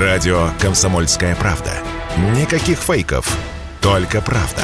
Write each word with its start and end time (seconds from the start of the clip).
Радио 0.00 0.48
«Комсомольская 0.60 1.36
правда». 1.36 1.70
Никаких 2.36 2.78
фейков, 2.78 3.38
только 3.80 4.20
правда. 4.20 4.62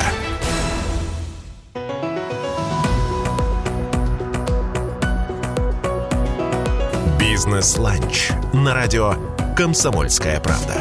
«Бизнес-ланч» 7.17 8.31
на 8.53 8.75
радио 8.75 9.15
«Комсомольская 9.57 10.41
правда». 10.41 10.75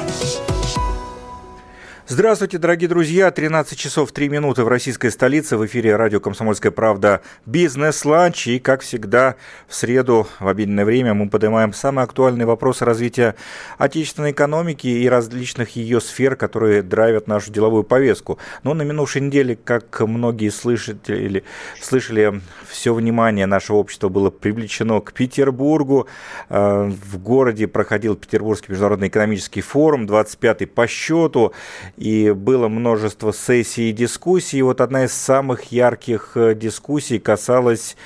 Здравствуйте, 2.20 2.58
дорогие 2.58 2.90
друзья. 2.90 3.32
13 3.32 3.80
часов 3.80 4.12
3 4.12 4.28
минуты 4.28 4.66
в 4.66 4.68
российской 4.68 5.10
столице. 5.10 5.56
В 5.56 5.66
эфире 5.66 5.96
радио 5.96 6.20
«Комсомольская 6.20 6.70
правда» 6.70 7.22
«Бизнес-ланч». 7.46 8.46
И, 8.48 8.60
как 8.60 8.82
всегда, 8.82 9.38
в 9.70 9.76
среду 9.76 10.28
в 10.42 10.50
обеденное 10.50 10.84
время 10.84 11.14
мы 11.14 11.30
поднимаем 11.30 11.72
самые 11.72 12.04
актуальные 12.04 12.46
вопросы 12.46 12.84
развития 12.84 13.36
отечественной 13.78 14.32
экономики 14.32 14.88
и 14.88 15.08
различных 15.08 15.78
ее 15.78 16.02
сфер, 16.02 16.36
которые 16.36 16.82
драйвят 16.82 17.28
нашу 17.28 17.54
деловую 17.54 17.86
повестку. 17.86 18.38
Но 18.64 18.74
на 18.74 18.82
минувшей 18.82 19.22
неделе, 19.22 19.56
как 19.56 20.02
многие 20.02 20.50
слышали, 20.50 21.46
слышали 21.80 22.42
все 22.68 22.94
внимание 22.94 23.46
нашего 23.46 23.78
общества 23.78 24.10
было 24.10 24.30
привлечено 24.30 25.00
к 25.00 25.14
Петербургу. 25.14 26.10
Э, 26.50 26.92
в 26.92 27.18
городе 27.18 27.70
проходил 27.70 28.18
Петербургский 28.18 28.74
международный 28.74 29.08
экономический 29.08 29.62
форум, 29.62 30.06
25-й 30.06 30.68
по 30.68 30.86
счету 30.86 31.54
и 31.96 32.09
было 32.36 32.68
множество 32.68 33.32
сессий 33.34 33.90
и 33.90 33.94
дискуссий. 33.94 34.60
И 34.60 34.62
вот 34.62 34.82
одна 34.82 35.06
из 35.06 35.14
самых 35.14 35.72
ярких 35.72 36.32
э, 36.36 36.56
дискуссий 36.56 37.20
касалась 37.20 37.98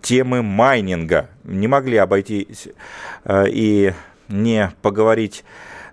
темы 0.00 0.42
майнинга. 0.42 1.28
Не 1.44 1.68
могли 1.68 1.96
обойтись 1.96 2.68
э, 3.24 3.44
и 3.48 3.92
не 4.28 4.72
поговорить 4.82 5.44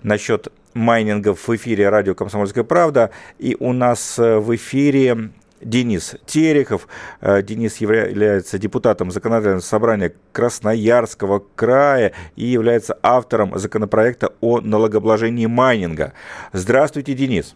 насчет 0.01 0.47
майнингов 0.73 1.47
в 1.47 1.55
эфире 1.55 1.89
радио 1.89 2.15
«Комсомольская 2.15 2.63
правда». 2.63 3.11
И 3.39 3.55
у 3.59 3.73
нас 3.73 4.17
э, 4.19 4.37
в 4.39 4.55
эфире 4.55 5.29
Денис 5.63 6.15
Терехов. 6.25 6.87
Э, 7.21 7.41
Денис 7.41 7.77
является 7.77 8.57
депутатом 8.57 9.11
законодательного 9.11 9.61
собрания 9.61 10.13
Красноярского 10.31 11.43
края 11.55 12.13
и 12.35 12.45
является 12.45 12.97
автором 13.01 13.57
законопроекта 13.57 14.33
о 14.41 14.61
налогообложении 14.61 15.45
майнинга. 15.45 16.13
Здравствуйте, 16.51 17.13
Денис. 17.13 17.55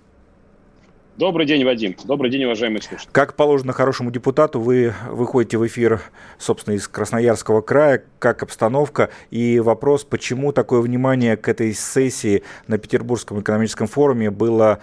Добрый 1.18 1.48
день, 1.48 1.66
Вадим. 1.66 1.96
Добрый 2.06 2.30
день, 2.30 2.44
уважаемые 2.44 2.80
слушатели. 2.84 3.12
Как 3.12 3.36
положено 3.36 3.74
хорошему 3.74 4.12
депутату, 4.12 4.60
вы 4.60 4.94
выходите 5.10 5.58
в 5.58 5.66
эфир, 5.66 6.00
собственно, 6.38 6.76
из 6.76 6.88
Красноярского 6.88 7.62
края. 7.62 8.04
Как 8.20 8.44
обстановка? 8.44 9.10
И 9.32 9.60
вопрос, 9.60 10.04
почему 10.04 10.52
такое 10.52 10.80
внимание 10.80 11.36
к 11.36 11.48
этой 11.50 11.74
сессии 11.74 12.44
на 12.68 12.78
Петербургском 12.78 13.42
экономическом 13.42 13.88
форуме 13.88 14.30
было 14.30 14.78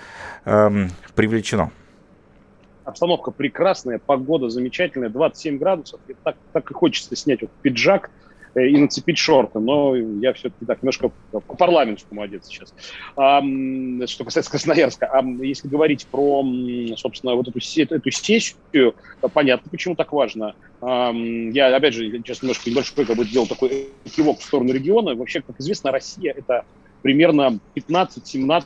эм, 0.44 0.90
привлечено? 1.14 1.70
Обстановка 2.84 3.30
прекрасная, 3.30 3.98
погода 3.98 4.48
замечательная, 4.48 5.08
27 5.08 5.58
градусов. 5.58 6.00
И 6.08 6.14
так, 6.22 6.36
так 6.52 6.70
и 6.70 6.74
хочется 6.74 7.14
снять 7.16 7.42
вот 7.42 7.50
пиджак 7.62 8.10
э, 8.54 8.66
и 8.66 8.76
нацепить 8.76 9.18
шорты, 9.18 9.58
но 9.58 9.96
я 9.96 10.32
все-таки 10.32 10.64
так 10.66 10.82
немножко 10.82 11.10
по 11.30 11.40
парламентскому 11.40 12.22
одет 12.22 12.44
сейчас. 12.44 12.74
А, 13.16 13.40
что 14.06 14.24
касается 14.24 14.50
Красноярска. 14.50 15.06
А 15.06 15.22
если 15.42 15.68
говорить 15.68 16.06
про, 16.06 16.44
собственно, 16.96 17.34
вот 17.34 17.48
эту, 17.48 17.58
эту 17.58 18.10
сессию, 18.10 18.94
понятно, 19.32 19.70
почему 19.70 19.94
так 19.94 20.12
важно. 20.12 20.54
А, 20.80 21.12
я, 21.12 21.74
опять 21.74 21.94
же, 21.94 22.10
сейчас 22.10 22.42
немножко 22.42 22.70
небольшой 22.70 23.04
как 23.04 23.16
бы 23.16 23.24
сделал 23.24 23.46
такой 23.46 23.88
кивок 24.14 24.40
в 24.40 24.44
сторону 24.44 24.72
региона. 24.72 25.14
Вообще, 25.14 25.40
как 25.40 25.58
известно, 25.60 25.90
Россия– 25.90 26.34
это 26.36 26.64
примерно 27.02 27.58
15-17 27.74 28.64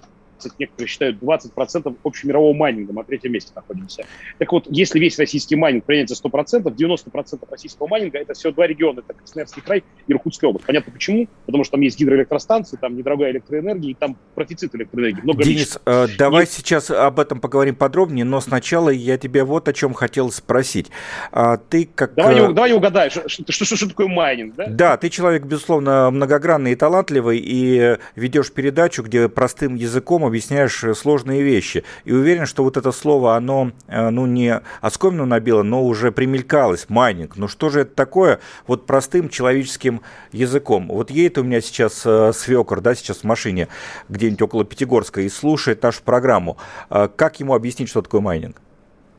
некоторые 0.58 0.88
считают 0.88 1.18
20% 1.20 1.96
общемирового 2.02 2.52
майнинга, 2.52 2.92
мы 2.92 3.00
на 3.00 3.04
третьем 3.04 3.32
месте 3.32 3.52
находимся. 3.54 4.04
Так 4.38 4.52
вот, 4.52 4.66
если 4.68 4.98
весь 4.98 5.18
российский 5.18 5.56
майнинг 5.56 5.84
принять 5.84 6.08
за 6.08 6.14
100%, 6.14 6.62
90% 6.62 7.48
российского 7.50 7.86
майнинга– 7.86 8.18
это 8.20 8.34
всего 8.34 8.52
два 8.52 8.66
региона, 8.66 9.00
это 9.00 9.14
Красноярский 9.14 9.62
край 9.62 9.84
и 10.06 10.12
Иркутская 10.12 10.50
область. 10.50 10.66
Понятно 10.66 10.92
почему? 10.92 11.28
Потому 11.46 11.64
что 11.64 11.72
там 11.72 11.80
есть 11.80 11.98
гидроэлектростанции, 11.98 12.76
там 12.76 12.96
недорогая 12.96 13.32
электроэнергия, 13.32 13.90
и 13.90 13.94
там 13.94 14.16
профицит 14.34 14.74
электроэнергии. 14.74 15.22
Много 15.22 15.42
Денис, 15.42 15.78
э, 15.84 16.06
давай 16.18 16.44
и... 16.44 16.46
сейчас 16.46 16.90
об 16.90 17.20
этом 17.20 17.40
поговорим 17.40 17.74
подробнее, 17.74 18.24
но 18.24 18.40
сначала 18.40 18.90
я 18.90 19.18
тебе 19.18 19.44
вот 19.44 19.68
о 19.68 19.72
чем 19.72 19.94
хотел 19.94 20.30
спросить. 20.30 20.90
А, 21.32 21.56
ты 21.56 21.88
как... 21.92 22.14
Давай, 22.14 22.36
э... 22.36 22.52
давай 22.52 22.72
угадаешь, 22.72 23.12
что, 23.12 23.28
что, 23.28 23.64
что, 23.64 23.76
что 23.76 23.88
такое 23.88 24.08
майнинг, 24.08 24.54
да? 24.54 24.66
Да, 24.68 24.96
ты 24.96 25.08
человек, 25.08 25.44
безусловно, 25.44 26.10
многогранный 26.10 26.72
и 26.72 26.76
талантливый, 26.76 27.38
и 27.42 27.96
ведешь 28.14 28.52
передачу, 28.52 29.02
где 29.02 29.28
простым 29.28 29.74
языком 29.74 30.27
объясняешь 30.28 30.84
э, 30.84 30.94
сложные 30.94 31.42
вещи. 31.42 31.84
И 32.04 32.12
уверен, 32.12 32.46
что 32.46 32.64
вот 32.64 32.76
это 32.76 32.92
слово, 32.92 33.36
оно, 33.36 33.72
э, 33.88 34.10
ну, 34.10 34.26
не 34.26 34.60
оскомину 34.80 35.26
набило, 35.26 35.62
но 35.62 35.84
уже 35.84 36.12
примелькалось, 36.12 36.88
майнинг. 36.88 37.36
Ну, 37.36 37.48
что 37.48 37.68
же 37.68 37.80
это 37.80 37.94
такое? 37.94 38.40
Вот 38.66 38.86
простым 38.86 39.28
человеческим 39.28 40.02
языком. 40.32 40.88
Вот 40.88 41.10
едет 41.10 41.38
у 41.38 41.42
меня 41.42 41.60
сейчас 41.60 42.02
э, 42.06 42.32
свекор, 42.32 42.80
да, 42.80 42.94
сейчас 42.94 43.18
в 43.18 43.24
машине 43.24 43.68
где-нибудь 44.08 44.42
около 44.42 44.64
Пятигорска 44.64 45.20
и 45.22 45.28
слушает 45.28 45.82
нашу 45.82 46.02
программу. 46.02 46.56
Как 46.88 47.40
ему 47.40 47.54
объяснить, 47.54 47.88
что 47.88 48.02
такое 48.02 48.20
майнинг? 48.20 48.60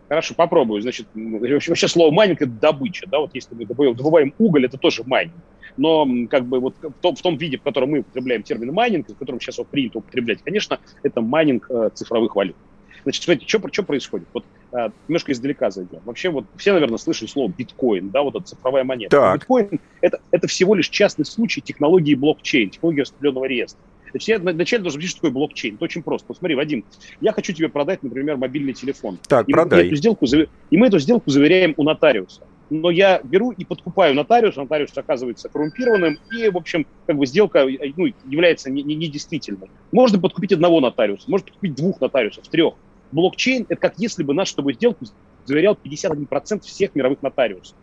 Хорошо, 0.07 0.33
попробую. 0.33 0.81
Значит, 0.81 1.07
вообще 1.13 1.87
слово 1.87 2.11
майнинг– 2.11 2.41
это 2.41 2.51
добыча. 2.51 3.05
Да? 3.07 3.19
Вот 3.19 3.31
если 3.33 3.53
мы 3.53 3.65
добываем 3.65 4.33
уголь, 4.37 4.65
это 4.65 4.77
тоже 4.77 5.03
майнинг 5.05 5.35
но 5.77 6.07
как 6.29 6.45
бы 6.45 6.59
вот 6.59 6.75
в 6.81 7.01
том, 7.01 7.15
в 7.15 7.21
том 7.21 7.37
виде, 7.37 7.57
в 7.57 7.61
котором 7.61 7.91
мы 7.91 7.99
употребляем 7.99 8.43
термин 8.43 8.73
майнинг, 8.73 9.09
в 9.09 9.15
котором 9.15 9.39
сейчас 9.39 9.57
вот 9.57 9.67
принято 9.67 9.99
употреблять, 9.99 10.41
конечно, 10.43 10.79
это 11.03 11.21
майнинг 11.21 11.67
э, 11.69 11.89
цифровых 11.93 12.35
валют. 12.35 12.55
Значит, 13.03 13.23
смотрите, 13.23 13.47
что, 13.47 13.61
что 13.71 13.83
происходит? 13.83 14.27
Вот 14.33 14.45
а, 14.71 14.91
немножко 15.07 15.31
издалека 15.31 15.71
зайдем. 15.71 15.99
Вообще, 16.05 16.29
вот 16.29 16.45
все, 16.57 16.73
наверное, 16.73 16.97
слышали 16.97 17.27
слово 17.27 17.49
биткоин, 17.49 18.09
да, 18.09 18.21
вот 18.21 18.35
эта 18.35 18.45
цифровая 18.45 18.83
монета. 18.83 19.15
Так. 19.15 19.39
Биткоин 19.39 19.79
это, 20.01 20.19
это 20.31 20.47
всего 20.47 20.75
лишь 20.75 20.89
частный 20.89 21.25
случай 21.25 21.61
технологии 21.61 22.15
блокчейн, 22.15 22.69
технологии 22.69 23.01
распределенного 23.01 23.45
реестра. 23.45 23.81
Значит, 24.11 24.27
я 24.27 24.39
вначале 24.39 24.81
должен 24.81 24.97
объяснить, 24.97 25.11
что 25.11 25.21
такое 25.21 25.31
блокчейн. 25.31 25.75
Это 25.75 25.83
очень 25.85 26.01
просто. 26.01 26.25
Вот 26.29 26.37
смотри, 26.37 26.55
Вадим, 26.55 26.83
я 27.21 27.31
хочу 27.31 27.53
тебе 27.53 27.69
продать, 27.69 28.01
например, 28.01 28.37
мобильный 28.37 28.73
телефон. 28.73 29.19
Так, 29.27 29.47
и 29.47 29.51
продай. 29.51 29.81
Мы 29.81 29.87
эту 29.87 29.95
сделку, 29.95 30.25
и 30.25 30.77
мы 30.77 30.87
эту 30.87 30.99
сделку 30.99 31.29
заверяем 31.29 31.75
у 31.77 31.83
нотариуса 31.83 32.41
но 32.69 32.89
я 32.89 33.19
беру 33.23 33.51
и 33.51 33.65
подкупаю 33.65 34.15
нотариуса, 34.15 34.61
нотариус 34.61 34.95
оказывается 34.95 35.49
коррумпированным, 35.49 36.17
и, 36.31 36.49
в 36.49 36.57
общем, 36.57 36.85
как 37.07 37.17
бы 37.17 37.25
сделка 37.25 37.65
ну, 37.65 38.07
является 38.25 38.69
недействительной. 38.69 39.67
Не, 39.67 39.73
не 39.73 39.79
Можно 39.91 40.19
подкупить 40.19 40.53
одного 40.53 40.79
нотариуса, 40.79 41.29
можно 41.29 41.47
подкупить 41.47 41.75
двух 41.75 41.99
нотариусов, 41.99 42.47
трех. 42.47 42.75
Блокчейн– 43.11 43.65
это 43.69 43.79
как 43.81 43.95
если 43.97 44.23
бы 44.23 44.33
наш 44.33 44.49
с 44.49 44.53
тобой 44.53 44.73
сделку 44.73 45.05
заверял 45.45 45.77
51% 45.83 46.61
всех 46.61 46.93
мировых 46.95 47.21
нотариусов. 47.21 47.75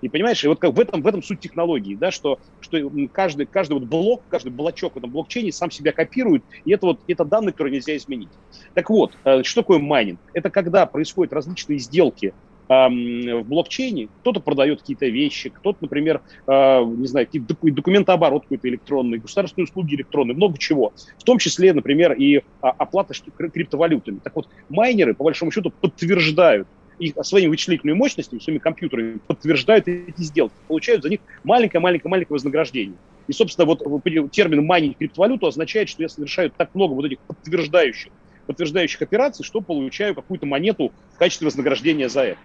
И 0.00 0.08
понимаешь, 0.08 0.42
и 0.44 0.48
вот 0.48 0.58
как 0.58 0.72
в 0.72 0.80
этом, 0.80 1.02
в 1.02 1.06
этом 1.06 1.22
суть 1.22 1.40
технологии, 1.40 1.94
да, 1.94 2.10
что, 2.10 2.38
что 2.60 2.78
каждый, 3.12 3.46
каждый 3.46 3.74
вот 3.74 3.84
блок, 3.84 4.22
каждый 4.30 4.50
блочок 4.50 4.94
в 4.94 4.98
этом 4.98 5.10
блокчейне 5.10 5.52
сам 5.52 5.70
себя 5.70 5.92
копирует, 5.92 6.42
и 6.64 6.72
это 6.72 6.86
вот 6.86 7.00
это 7.06 7.24
данные, 7.24 7.52
которые 7.52 7.74
нельзя 7.74 7.96
изменить. 7.96 8.30
Так 8.74 8.88
вот, 8.88 9.16
э, 9.24 9.42
что 9.42 9.62
такое 9.62 9.78
майнинг? 9.78 10.20
Это 10.32 10.48
когда 10.48 10.86
происходят 10.86 11.32
различные 11.32 11.78
сделки 11.78 12.32
в 12.70 13.42
блокчейне, 13.42 14.08
кто-то 14.20 14.38
продает 14.38 14.80
какие-то 14.80 15.06
вещи, 15.06 15.50
кто-то, 15.50 15.78
например, 15.80 16.22
э, 16.46 16.84
не 16.84 17.06
знаю, 17.08 17.26
какие-то 17.26 17.56
документооборот 17.62 18.44
какой-то 18.44 18.68
электронный, 18.68 19.18
государственные 19.18 19.64
услуги 19.64 19.96
электронные, 19.96 20.36
много 20.36 20.56
чего. 20.56 20.92
В 21.18 21.24
том 21.24 21.38
числе, 21.38 21.72
например, 21.72 22.12
и 22.12 22.42
а, 22.62 22.70
оплата 22.70 23.12
криптовалютами. 23.36 24.20
Так 24.22 24.36
вот, 24.36 24.48
майнеры, 24.68 25.14
по 25.14 25.24
большому 25.24 25.50
счету, 25.50 25.72
подтверждают 25.80 26.68
и 27.00 27.12
своими 27.22 27.48
вычислительными 27.48 27.96
мощностями, 27.96 28.38
своими 28.38 28.60
компьютерами 28.60 29.18
подтверждают 29.26 29.88
эти 29.88 30.20
сделки, 30.22 30.54
получают 30.68 31.02
за 31.02 31.08
них 31.08 31.20
маленькое-маленькое-маленькое 31.42 32.34
вознаграждение. 32.34 32.96
И, 33.26 33.32
собственно, 33.32 33.64
вот 33.66 33.82
термин 34.30 34.64
майнинг 34.64 34.98
криптовалюту 34.98 35.46
означает, 35.46 35.88
что 35.88 36.02
я 36.02 36.08
совершаю 36.08 36.52
так 36.56 36.74
много 36.74 36.92
вот 36.92 37.06
этих 37.06 37.18
подтверждающих, 37.20 38.12
подтверждающих 38.46 39.02
операций, 39.02 39.44
что 39.44 39.60
получаю 39.60 40.14
какую-то 40.14 40.46
монету 40.46 40.92
в 41.14 41.18
качестве 41.18 41.46
вознаграждения 41.46 42.08
за 42.08 42.22
это. 42.22 42.40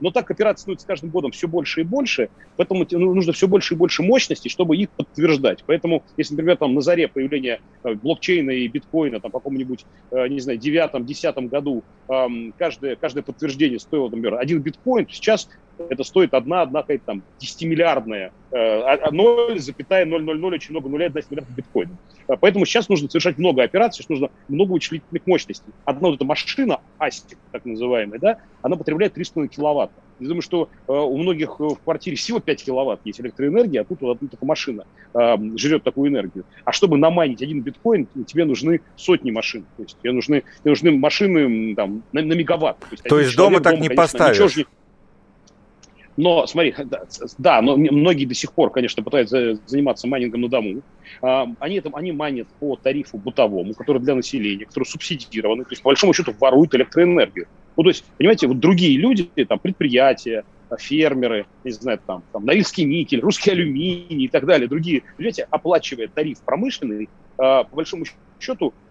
Но 0.00 0.10
так 0.10 0.30
операций 0.30 0.62
становится 0.62 0.84
с 0.84 0.86
каждым 0.86 1.10
годом 1.10 1.30
все 1.30 1.48
больше 1.48 1.80
и 1.82 1.84
больше, 1.84 2.30
поэтому 2.56 2.86
ну, 2.90 3.14
нужно 3.14 3.32
все 3.32 3.48
больше 3.48 3.74
и 3.74 3.76
больше 3.76 4.02
мощностей, 4.02 4.50
чтобы 4.50 4.76
их 4.76 4.90
подтверждать. 4.90 5.64
Поэтому, 5.66 6.04
если, 6.16 6.34
например, 6.34 6.56
там 6.56 6.74
на 6.74 6.80
заре 6.80 7.08
появления 7.08 7.60
э, 7.82 7.94
блокчейна 7.94 8.50
и 8.50 8.68
биткоина, 8.68 9.20
там, 9.20 9.30
по 9.30 9.38
какому-нибудь, 9.38 9.84
э, 10.10 10.28
не 10.28 10.40
знаю, 10.40 10.58
девятом-десятом 10.58 11.48
году 11.48 11.84
каждое, 12.58 12.96
каждое 12.96 13.22
подтверждение 13.22 13.78
стоило, 13.78 14.06
например, 14.06 14.34
один 14.34 14.60
биткоин, 14.60 15.06
сейчас 15.10 15.48
это 15.78 16.04
стоит 16.04 16.34
одна, 16.34 16.62
одна 16.62 16.82
какая-то 16.82 17.04
там 17.04 17.22
10-миллиардная, 17.40 18.32
0,000, 18.50 20.54
очень 20.54 20.70
много 20.70 20.88
нуля, 20.88 21.06
11 21.06 21.30
миллиардов 21.30 21.56
биткоинов. 21.56 21.96
Э, 22.28 22.34
поэтому 22.40 22.66
сейчас 22.66 22.88
нужно 22.88 23.08
совершать 23.08 23.38
много 23.38 23.62
операций, 23.62 24.02
сейчас 24.02 24.10
нужно 24.10 24.30
много 24.48 24.72
вычислительных 24.72 25.26
мощностей. 25.26 25.72
Одна 25.84 26.08
вот 26.08 26.16
эта 26.16 26.24
машина, 26.24 26.80
ASIC, 26.98 27.36
так 27.52 27.64
называемая, 27.64 28.18
да, 28.18 28.38
она 28.62 28.76
потребляет 28.76 29.16
3,5 29.16 29.48
киловатта. 29.48 30.00
Я 30.20 30.28
думаю, 30.28 30.42
что 30.42 30.68
э, 30.86 30.92
у 30.92 31.16
многих 31.16 31.58
в 31.58 31.76
квартире 31.76 32.16
всего 32.16 32.38
5 32.38 32.64
киловатт 32.64 33.00
есть 33.04 33.20
электроэнергия, 33.20 33.82
а 33.82 33.84
тут 33.84 34.00
вот 34.00 34.16
одна 34.16 34.28
только 34.28 34.46
машина 34.46 34.86
э, 35.12 35.36
жрет 35.56 35.82
такую 35.82 36.10
энергию. 36.10 36.44
А 36.64 36.72
чтобы 36.72 36.96
наманить 36.96 37.42
один 37.42 37.62
биткоин, 37.62 38.06
тебе 38.26 38.44
нужны 38.44 38.80
сотни 38.96 39.30
машин. 39.30 39.66
То 39.76 39.82
есть 39.82 39.98
тебе 40.00 40.12
нужны, 40.12 40.42
тебе 40.60 40.70
нужны 40.70 40.92
машины 40.92 41.74
там, 41.74 42.04
на, 42.12 42.22
на 42.22 42.32
мегаватт. 42.34 42.78
То 42.78 42.86
есть, 42.92 43.04
То 43.04 43.18
есть 43.18 43.36
дома 43.36 43.60
так 43.60 43.74
дома, 43.74 43.82
не 43.82 43.88
конечно, 43.88 43.96
поставишь? 43.96 44.66
Но, 46.16 46.46
смотри, 46.46 46.74
да, 47.38 47.60
но 47.60 47.76
многие 47.76 48.26
до 48.26 48.34
сих 48.34 48.52
пор, 48.52 48.70
конечно, 48.70 49.02
пытаются 49.02 49.58
заниматься 49.66 50.06
майнингом 50.06 50.42
на 50.42 50.48
дому. 50.48 50.82
А, 51.22 51.46
они, 51.58 51.80
там, 51.80 51.96
они 51.96 52.12
майнят 52.12 52.46
по 52.60 52.76
тарифу 52.76 53.18
бытовому, 53.18 53.74
который 53.74 54.00
для 54.00 54.14
населения, 54.14 54.66
который 54.66 54.84
субсидированный, 54.84 55.64
то 55.64 55.72
есть, 55.72 55.82
по 55.82 55.88
большому 55.88 56.14
счету, 56.14 56.32
воруют 56.38 56.74
электроэнергию. 56.74 57.46
Ну, 57.76 57.82
то 57.82 57.88
есть, 57.88 58.04
понимаете, 58.16 58.46
вот 58.46 58.60
другие 58.60 58.96
люди, 58.96 59.28
там, 59.48 59.58
предприятия, 59.58 60.44
фермеры, 60.78 61.46
не 61.62 61.70
знаю, 61.70 62.00
там, 62.06 62.22
там 62.32 62.44
Норильский 62.44 62.84
никель, 62.84 63.20
русский 63.20 63.50
алюминий 63.50 64.24
и 64.24 64.28
так 64.28 64.44
далее, 64.46 64.68
другие, 64.68 65.02
понимаете, 65.16 65.46
оплачивая 65.50 66.08
тариф 66.08 66.40
промышленный, 66.44 67.08
а, 67.38 67.64
по 67.64 67.76
большому 67.76 68.04
счету, 68.04 68.18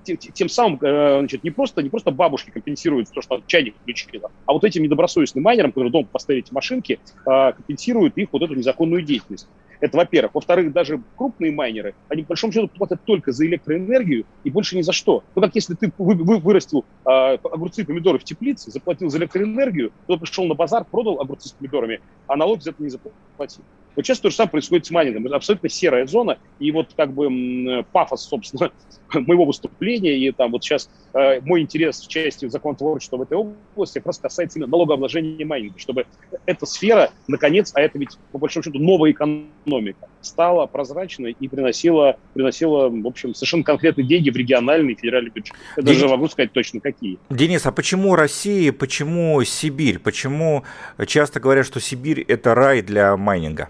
тем, 0.04 0.18
тем 0.18 0.50
самым, 0.50 0.80
э, 0.82 1.20
значит, 1.20 1.44
не 1.44 1.52
просто, 1.52 1.82
не 1.82 1.90
просто 1.90 2.12
бабушки 2.12 2.50
компенсируют 2.50 3.10
то, 3.10 3.22
что 3.22 3.42
чайник 3.48 3.76
включила, 3.82 4.32
а 4.46 4.54
вот 4.54 4.64
этим 4.64 4.84
недобросовестным 4.84 5.44
майнерам, 5.44 5.72
которые 5.72 5.92
дома 5.92 6.08
поставили 6.12 6.44
эти 6.44 6.54
машинки, 6.54 7.00
а, 7.26 7.54
компенсируют 7.54 8.18
их 8.18 8.30
вот 8.32 8.42
эту 8.42 8.56
незаконную 8.56 9.04
деятельность. 9.04 9.48
Это 9.80 9.98
во-первых. 9.98 10.36
Во-вторых, 10.36 10.72
даже 10.72 11.02
крупные 11.18 11.52
майнеры, 11.52 11.94
они 12.08 12.24
по 12.24 12.30
большому 12.30 12.54
счету 12.54 12.70
платят 12.70 13.04
только 13.04 13.34
за 13.34 13.46
электроэнергию 13.46 14.26
и 14.46 14.50
больше 14.50 14.78
ни 14.78 14.82
за 14.82 14.94
что. 14.94 15.24
Ну, 15.36 15.42
как 15.42 15.54
если 15.56 15.76
ты 15.76 15.92
вы, 15.98 16.16
вырастил 16.40 16.86
э, 17.06 17.10
огурцы 17.36 17.82
и 17.82 17.86
помидоры 17.86 18.18
в 18.18 18.24
теплице, 18.24 18.72
заплатил 18.72 19.10
за 19.10 19.18
электроэнергию, 19.18 19.92
то 20.08 20.18
пришел 20.18 20.46
на 20.46 20.54
базар, 20.54 20.86
продал 20.86 21.20
огурцы 21.20 21.50
с 21.50 21.52
помидорами, 21.52 22.00
а 22.28 22.38
налог 22.38 22.64
за 22.64 22.70
это 22.70 22.82
не 22.82 22.90
заплатил. 22.90 23.64
Вот 23.96 24.06
сейчас 24.06 24.20
то 24.20 24.30
же 24.30 24.36
самое 24.36 24.52
происходит 24.52 24.86
с 24.86 24.92
майнингом. 24.92 25.26
Это 25.28 25.36
абсолютно 25.36 25.70
серая 25.70 26.06
зона. 26.06 26.38
И 26.60 26.72
вот 26.72 26.90
как 26.96 27.14
бы 27.14 27.86
пафос, 27.92 28.24
собственно, 28.28 28.72
моего 29.14 29.46
выступления 29.46 30.18
и 30.18 30.32
там 30.32 30.52
вот 30.52 30.64
сейчас 30.64 30.90
э, 31.14 31.42
мой 31.42 31.62
интерес 31.62 32.02
в 32.02 32.08
части 32.08 32.48
законотворчества 32.48 33.18
в 33.18 33.22
этой 33.24 33.38
области 33.38 34.00
как 34.00 34.08
раз 34.08 34.18
касается 34.18 34.60
именно 34.60 34.72
налогообложения 34.72 35.46
майнинга, 35.46 35.80
чтобы 35.80 36.06
эта 36.46 36.66
сфера, 36.66 37.12
наконец, 37.28 37.72
а 37.76 37.82
это 37.82 38.00
ведь 38.00 38.18
по 38.32 38.38
большому 38.38 38.64
счету 38.64 38.80
новая 38.80 39.12
экономика, 39.12 40.08
стала 40.22 40.66
прозрачной 40.66 41.36
и 41.40 41.48
приносила, 41.48 42.18
приносила 42.34 42.90
в 42.90 43.08
общем, 43.08 43.34
совершенно 43.34 43.64
конкретные 43.64 44.08
деньги 44.08 44.30
в 44.30 44.36
региональный 44.36 44.94
и 44.94 44.96
федеральный 44.96 45.30
бюджет. 45.30 45.56
Я 45.78 45.84
Денис... 45.84 46.00
даже 46.00 46.10
могу 46.10 46.28
сказать 46.28 46.52
точно 46.52 46.80
какие. 46.80 47.20
Денис, 47.30 47.66
а 47.66 47.72
почему 47.72 48.16
Россия, 48.16 48.72
почему 48.72 49.42
Сибирь? 49.44 50.00
Почему 50.00 50.64
часто 51.08 51.40
говорят, 51.40 51.66
что 51.66 51.80
Сибирь– 51.80 52.22
это 52.28 52.56
рай 52.56 52.82
для 52.82 53.16
майнинга? 53.18 53.70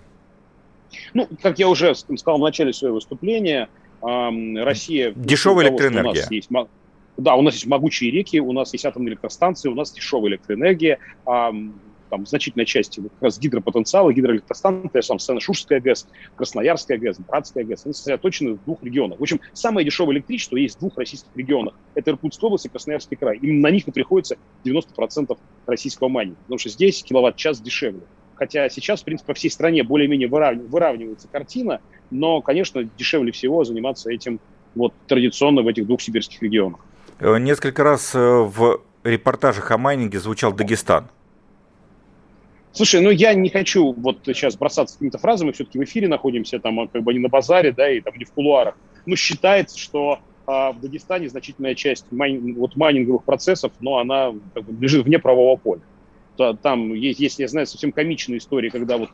Ну, 1.14 1.28
как 1.42 1.60
я 1.60 1.68
уже 1.68 1.96
сказал 1.96 2.38
в 2.38 2.42
начале 2.42 2.74
своего 2.74 2.96
выступления, 2.96 3.70
Россия... 4.02 5.14
Дешевая 5.16 5.68
электроэнергия. 5.68 6.28
Есть, 6.30 6.50
да, 7.18 7.36
у 7.36 7.42
нас 7.42 7.54
есть 7.54 7.68
могучие 7.68 8.12
реки, 8.12 8.40
у 8.40 8.52
нас 8.52 8.74
есть 8.74 8.86
атомные 8.86 9.12
электростанции, 9.12 9.70
у 9.70 9.76
нас 9.76 9.92
дешевая 9.92 10.32
электроэнергия, 10.32 11.00
там, 11.26 12.26
в 12.26 12.28
значительной 12.28 12.66
части 12.66 13.02
как 13.02 13.12
раз 13.22 13.40
гидропотенциала, 13.40 14.14
гидроэлектростанции, 14.14 15.02
сам 15.02 15.18
Сцена-Шушская 15.18 15.80
ГЭС, 15.80 16.08
Красноярская 16.36 17.00
ГЭС, 17.00 17.18
Братская 17.18 17.64
ГЭС, 17.64 17.86
они 17.86 17.94
сосредоточены 17.96 18.54
в 18.54 18.64
двух 18.66 18.84
регионах. 18.84 19.18
В 19.20 19.24
общем, 19.24 19.40
самое 19.54 19.84
дешевое 19.84 20.18
электричество 20.18 20.58
есть 20.58 20.76
в 20.76 20.80
двух 20.80 20.96
российских 20.98 21.30
регионах. 21.36 21.74
Это 21.96 22.12
Иркутская 22.12 22.50
область 22.50 22.66
и 22.68 22.70
Красноярский 22.70 23.18
край. 23.18 23.40
Именно 23.42 23.62
на 23.62 23.72
них 23.72 23.88
и 23.88 23.92
приходится 23.92 24.38
90% 24.64 25.36
российского 25.66 26.08
майнинга, 26.08 26.40
потому 26.44 26.60
что 26.60 26.70
здесь 26.70 27.02
киловатт-час 27.02 27.62
дешевле. 27.62 28.02
Хотя 28.36 28.70
сейчас, 28.70 29.02
в 29.02 29.06
принципе, 29.06 29.28
по 29.28 29.34
всей 29.34 29.50
стране 29.50 29.84
более-менее 29.84 30.28
выравнивается 30.28 31.28
картина, 31.32 31.82
но, 32.10 32.42
конечно, 32.42 32.84
дешевле 32.98 33.32
всего 33.32 33.64
заниматься 33.64 34.12
этим 34.12 34.40
вот 34.76 34.94
традиционно 35.08 35.62
в 35.62 35.68
этих 35.68 35.86
двух 35.86 36.02
сибирских 36.02 36.42
регионах. 36.42 36.80
Э, 37.20 37.38
несколько 37.38 37.84
раз 37.84 38.16
э, 38.16 38.20
в 38.20 38.82
репортажах 39.04 39.72
о 39.72 39.78
майнинге 39.78 40.20
звучал 40.20 40.54
Дагестан. 40.54 41.10
Слушай, 42.72 43.02
ну 43.02 43.12
я 43.12 43.36
не 43.36 43.50
хочу 43.50 43.94
вот 43.94 44.22
сейчас 44.26 44.58
бросаться 44.58 44.96
какими-то 44.96 45.20
фразами, 45.20 45.52
все-таки 45.52 45.78
в 45.78 45.84
эфире 45.84 46.08
находимся, 46.08 46.60
там 46.60 46.80
а, 46.80 46.88
как 46.88 47.04
бы 47.04 47.14
не 47.14 47.20
на 47.20 47.30
базаре, 47.30 47.72
да, 47.72 47.90
и 47.90 48.02
там 48.02 48.16
не 48.18 48.26
в 48.26 48.32
кулуарах. 48.32 48.76
Но 49.06 49.16
считается, 49.16 49.78
что 49.78 50.20
а, 50.48 50.72
в 50.72 50.82
Дагестане 50.82 51.30
значительная 51.30 51.76
часть 51.76 52.12
майн, 52.12 52.56
вот 52.56 52.76
майнинговых 52.76 53.26
процессов, 53.26 53.72
но 53.80 54.00
она 54.00 54.34
как 54.56 54.64
бы, 54.64 54.82
лежит 54.82 55.06
вне 55.06 55.20
правового 55.20 55.56
поля. 55.56 55.82
Там 56.62 56.94
есть, 56.94 57.20
если 57.20 57.44
я 57.44 57.48
знаю, 57.48 57.68
совсем 57.68 57.92
комичные 57.92 58.38
истории, 58.40 58.70
когда 58.70 58.98
вот 58.98 59.10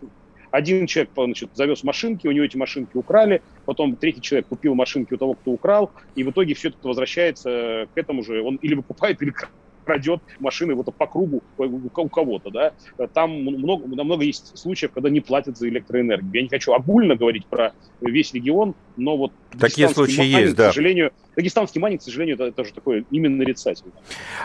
один 0.51 0.87
человек 0.87 1.11
значит, 1.15 1.49
завез 1.53 1.83
машинки, 1.83 2.27
у 2.27 2.31
него 2.31 2.45
эти 2.45 2.57
машинки 2.57 2.97
украли, 2.97 3.41
потом 3.65 3.95
третий 3.95 4.21
человек 4.21 4.47
купил 4.47 4.75
машинки 4.75 5.13
у 5.13 5.17
того, 5.17 5.33
кто 5.33 5.51
украл, 5.51 5.91
и 6.15 6.23
в 6.23 6.31
итоге 6.31 6.53
все 6.55 6.69
это 6.69 6.77
возвращается 6.83 7.87
к 7.93 7.97
этому 7.97 8.23
же. 8.23 8.41
Он 8.41 8.55
или 8.57 8.75
выкупает, 8.75 9.21
или 9.21 9.33
крадет 9.85 10.21
машины 10.39 10.75
вот 10.75 10.93
по 10.93 11.07
кругу 11.07 11.41
у 11.57 12.09
кого-то, 12.09 12.51
да. 12.51 12.73
Там 13.13 13.41
много, 13.41 13.87
много 13.87 14.23
есть 14.23 14.57
случаев, 14.57 14.91
когда 14.91 15.09
не 15.09 15.19
платят 15.19 15.57
за 15.57 15.67
электроэнергию. 15.69 16.31
Я 16.33 16.41
не 16.43 16.49
хочу 16.49 16.73
огульно 16.73 17.15
говорить 17.15 17.45
про 17.47 17.73
весь 18.01 18.33
регион, 18.33 18.75
но 18.97 19.17
вот 19.17 19.31
такие 19.59 19.89
случаи 19.89 20.19
майнинг, 20.19 20.41
есть, 20.41 20.55
да. 20.55 20.69
К 20.69 20.73
сожалению, 20.73 21.11
дагестанский 21.35 21.81
майнинг, 21.81 22.01
к 22.01 22.03
сожалению, 22.03 22.35
это, 22.35 22.45
это 22.45 22.63
же 22.65 22.73
такое 22.73 23.03
именно 23.09 23.37
нарицательное. 23.37 23.93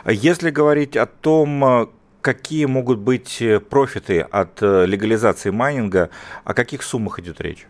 Если 0.06 0.50
говорить 0.50 0.96
о 0.96 1.06
том, 1.06 1.90
какие 2.24 2.64
могут 2.64 3.00
быть 3.00 3.42
э, 3.42 3.60
профиты 3.60 4.20
от 4.20 4.62
э, 4.62 4.86
легализации 4.86 5.50
майнинга, 5.50 6.08
о 6.44 6.54
каких 6.54 6.82
суммах 6.82 7.18
идет 7.18 7.38
речь? 7.42 7.66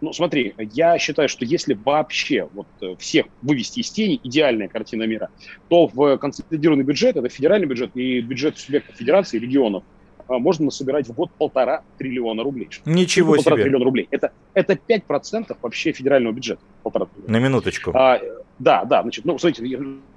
Ну, 0.00 0.12
смотри, 0.12 0.54
я 0.58 0.98
считаю, 0.98 1.28
что 1.28 1.44
если 1.44 1.74
вообще 1.74 2.48
вот 2.54 2.66
э, 2.80 2.96
всех 2.98 3.26
вывести 3.40 3.78
из 3.78 3.90
тени, 3.92 4.20
идеальная 4.24 4.66
картина 4.66 5.04
мира, 5.04 5.30
то 5.68 5.86
в 5.86 6.18
консолидированный 6.18 6.82
бюджет, 6.82 7.16
это 7.16 7.28
федеральный 7.28 7.68
бюджет 7.68 7.92
и 7.94 8.20
бюджет 8.20 8.58
субъектов 8.58 8.96
федерации, 8.96 9.38
регионов, 9.38 9.84
можно 10.28 10.70
собирать 10.72 11.06
в 11.08 11.12
год 11.12 11.30
полтора 11.30 11.82
триллиона 11.98 12.42
рублей. 12.42 12.68
Ничего 12.84 13.34
полтора 13.34 13.56
себе. 13.56 13.64
триллиона 13.64 13.84
рублей. 13.84 14.08
Это, 14.10 14.32
это 14.54 14.72
5% 14.72 15.56
вообще 15.62 15.92
федерального 15.92 16.32
бюджета. 16.32 16.62
Полтора 16.82 17.06
На 17.28 17.38
минуточку. 17.38 17.92
А, 17.94 18.20
да, 18.58 18.84
да. 18.84 19.02
Значит, 19.02 19.24
ну, 19.24 19.38
смотрите, 19.38 19.62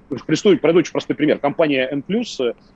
Присутствует, 0.10 0.62
пройду 0.62 0.80
очень 0.80 0.92
простой 0.92 1.16
пример. 1.16 1.40
Компания 1.40 1.88
En+, 1.92 2.04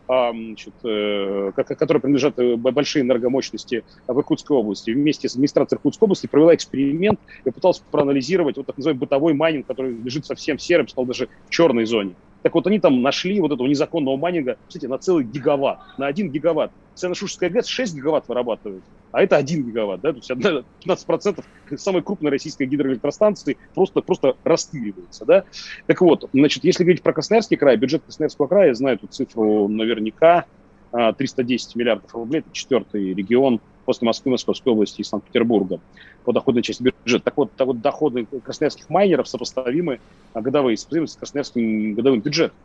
значит, 0.07 0.73
э, 0.83 1.51
которой 1.55 1.99
принадлежат 1.99 2.39
э, 2.39 2.55
большие 2.55 3.03
энергомощности 3.03 3.83
в 4.07 4.17
Иркутской 4.17 4.57
области, 4.57 4.91
вместе 4.91 5.29
с 5.29 5.33
администрацией 5.33 5.77
Иркутской 5.77 6.07
области 6.07 6.27
провела 6.27 6.55
эксперимент 6.55 7.19
и 7.45 7.51
пыталась 7.51 7.83
проанализировать 7.91 8.57
вот 8.57 8.65
так 8.65 8.77
называемый 8.77 9.01
бытовой 9.01 9.33
майнинг, 9.33 9.67
который 9.67 9.95
лежит 9.95 10.25
совсем 10.25 10.57
серым, 10.57 10.87
стал 10.87 11.05
даже 11.05 11.27
в 11.47 11.49
черной 11.51 11.85
зоне. 11.85 12.15
Так 12.41 12.55
вот, 12.55 12.67
они 12.67 12.79
там 12.79 13.01
нашли 13.01 13.39
вот 13.39 13.51
этого 13.51 13.67
незаконного 13.67 14.15
майнинга, 14.17 14.57
кстати, 14.67 14.85
на 14.85 14.97
целый 14.97 15.25
гигаватт, 15.25 15.79
на 15.97 16.07
один 16.07 16.29
гигаватт. 16.29 16.71
Саяно-Шушенская 16.95 17.49
ГЭС 17.49 17.67
6 17.67 17.95
гигаватт 17.95 18.27
вырабатывает, 18.27 18.83
а 19.11 19.21
это 19.21 19.37
1 19.37 19.63
гигаватт, 19.63 20.01
да, 20.01 20.11
то 20.11 20.17
есть 20.17 20.29
15% 20.29 21.43
самой 21.77 22.01
крупной 22.01 22.31
российской 22.31 22.65
гидроэлектростанции 22.65 23.57
просто, 23.73 24.01
просто 24.01 24.35
растыривается, 24.43 25.25
да. 25.25 25.43
Так 25.87 26.01
вот, 26.01 26.29
значит, 26.33 26.63
если 26.63 26.83
говорить 26.83 27.01
про 27.01 27.13
Красноярский 27.13 27.57
край, 27.57 27.77
бюджет 27.77 28.03
Красноярского 28.03 28.47
края, 28.47 28.67
я 28.67 28.75
знаю 28.75 28.97
эту 28.97 29.07
цифру 29.07 29.67
наверняка, 29.67 30.45
310 30.91 31.75
а, 31.75 31.79
миллиардов 31.79 32.13
рублей, 32.13 32.39
это 32.39 32.49
четвертый 32.51 33.13
регион 33.13 33.61
после 33.89 34.05
Москвы, 34.05 34.33
Московской 34.33 34.71
области 34.71 35.01
и 35.01 35.03
Санкт-Петербурга 35.03 35.79
по 36.23 36.31
доходной 36.31 36.61
части 36.61 36.83
бюджета. 36.83 37.25
Так 37.25 37.37
вот, 37.37 37.51
так 37.53 37.65
вот 37.65 37.81
доходы 37.81 38.27
красноярских 38.43 38.87
майнеров 38.87 39.27
сопоставимы 39.27 39.99
годовые, 40.35 40.77
сопоставимы 40.77 41.07
с 41.07 41.15
красноярским 41.15 41.95
годовым 41.95 42.19
бюджетом. 42.19 42.55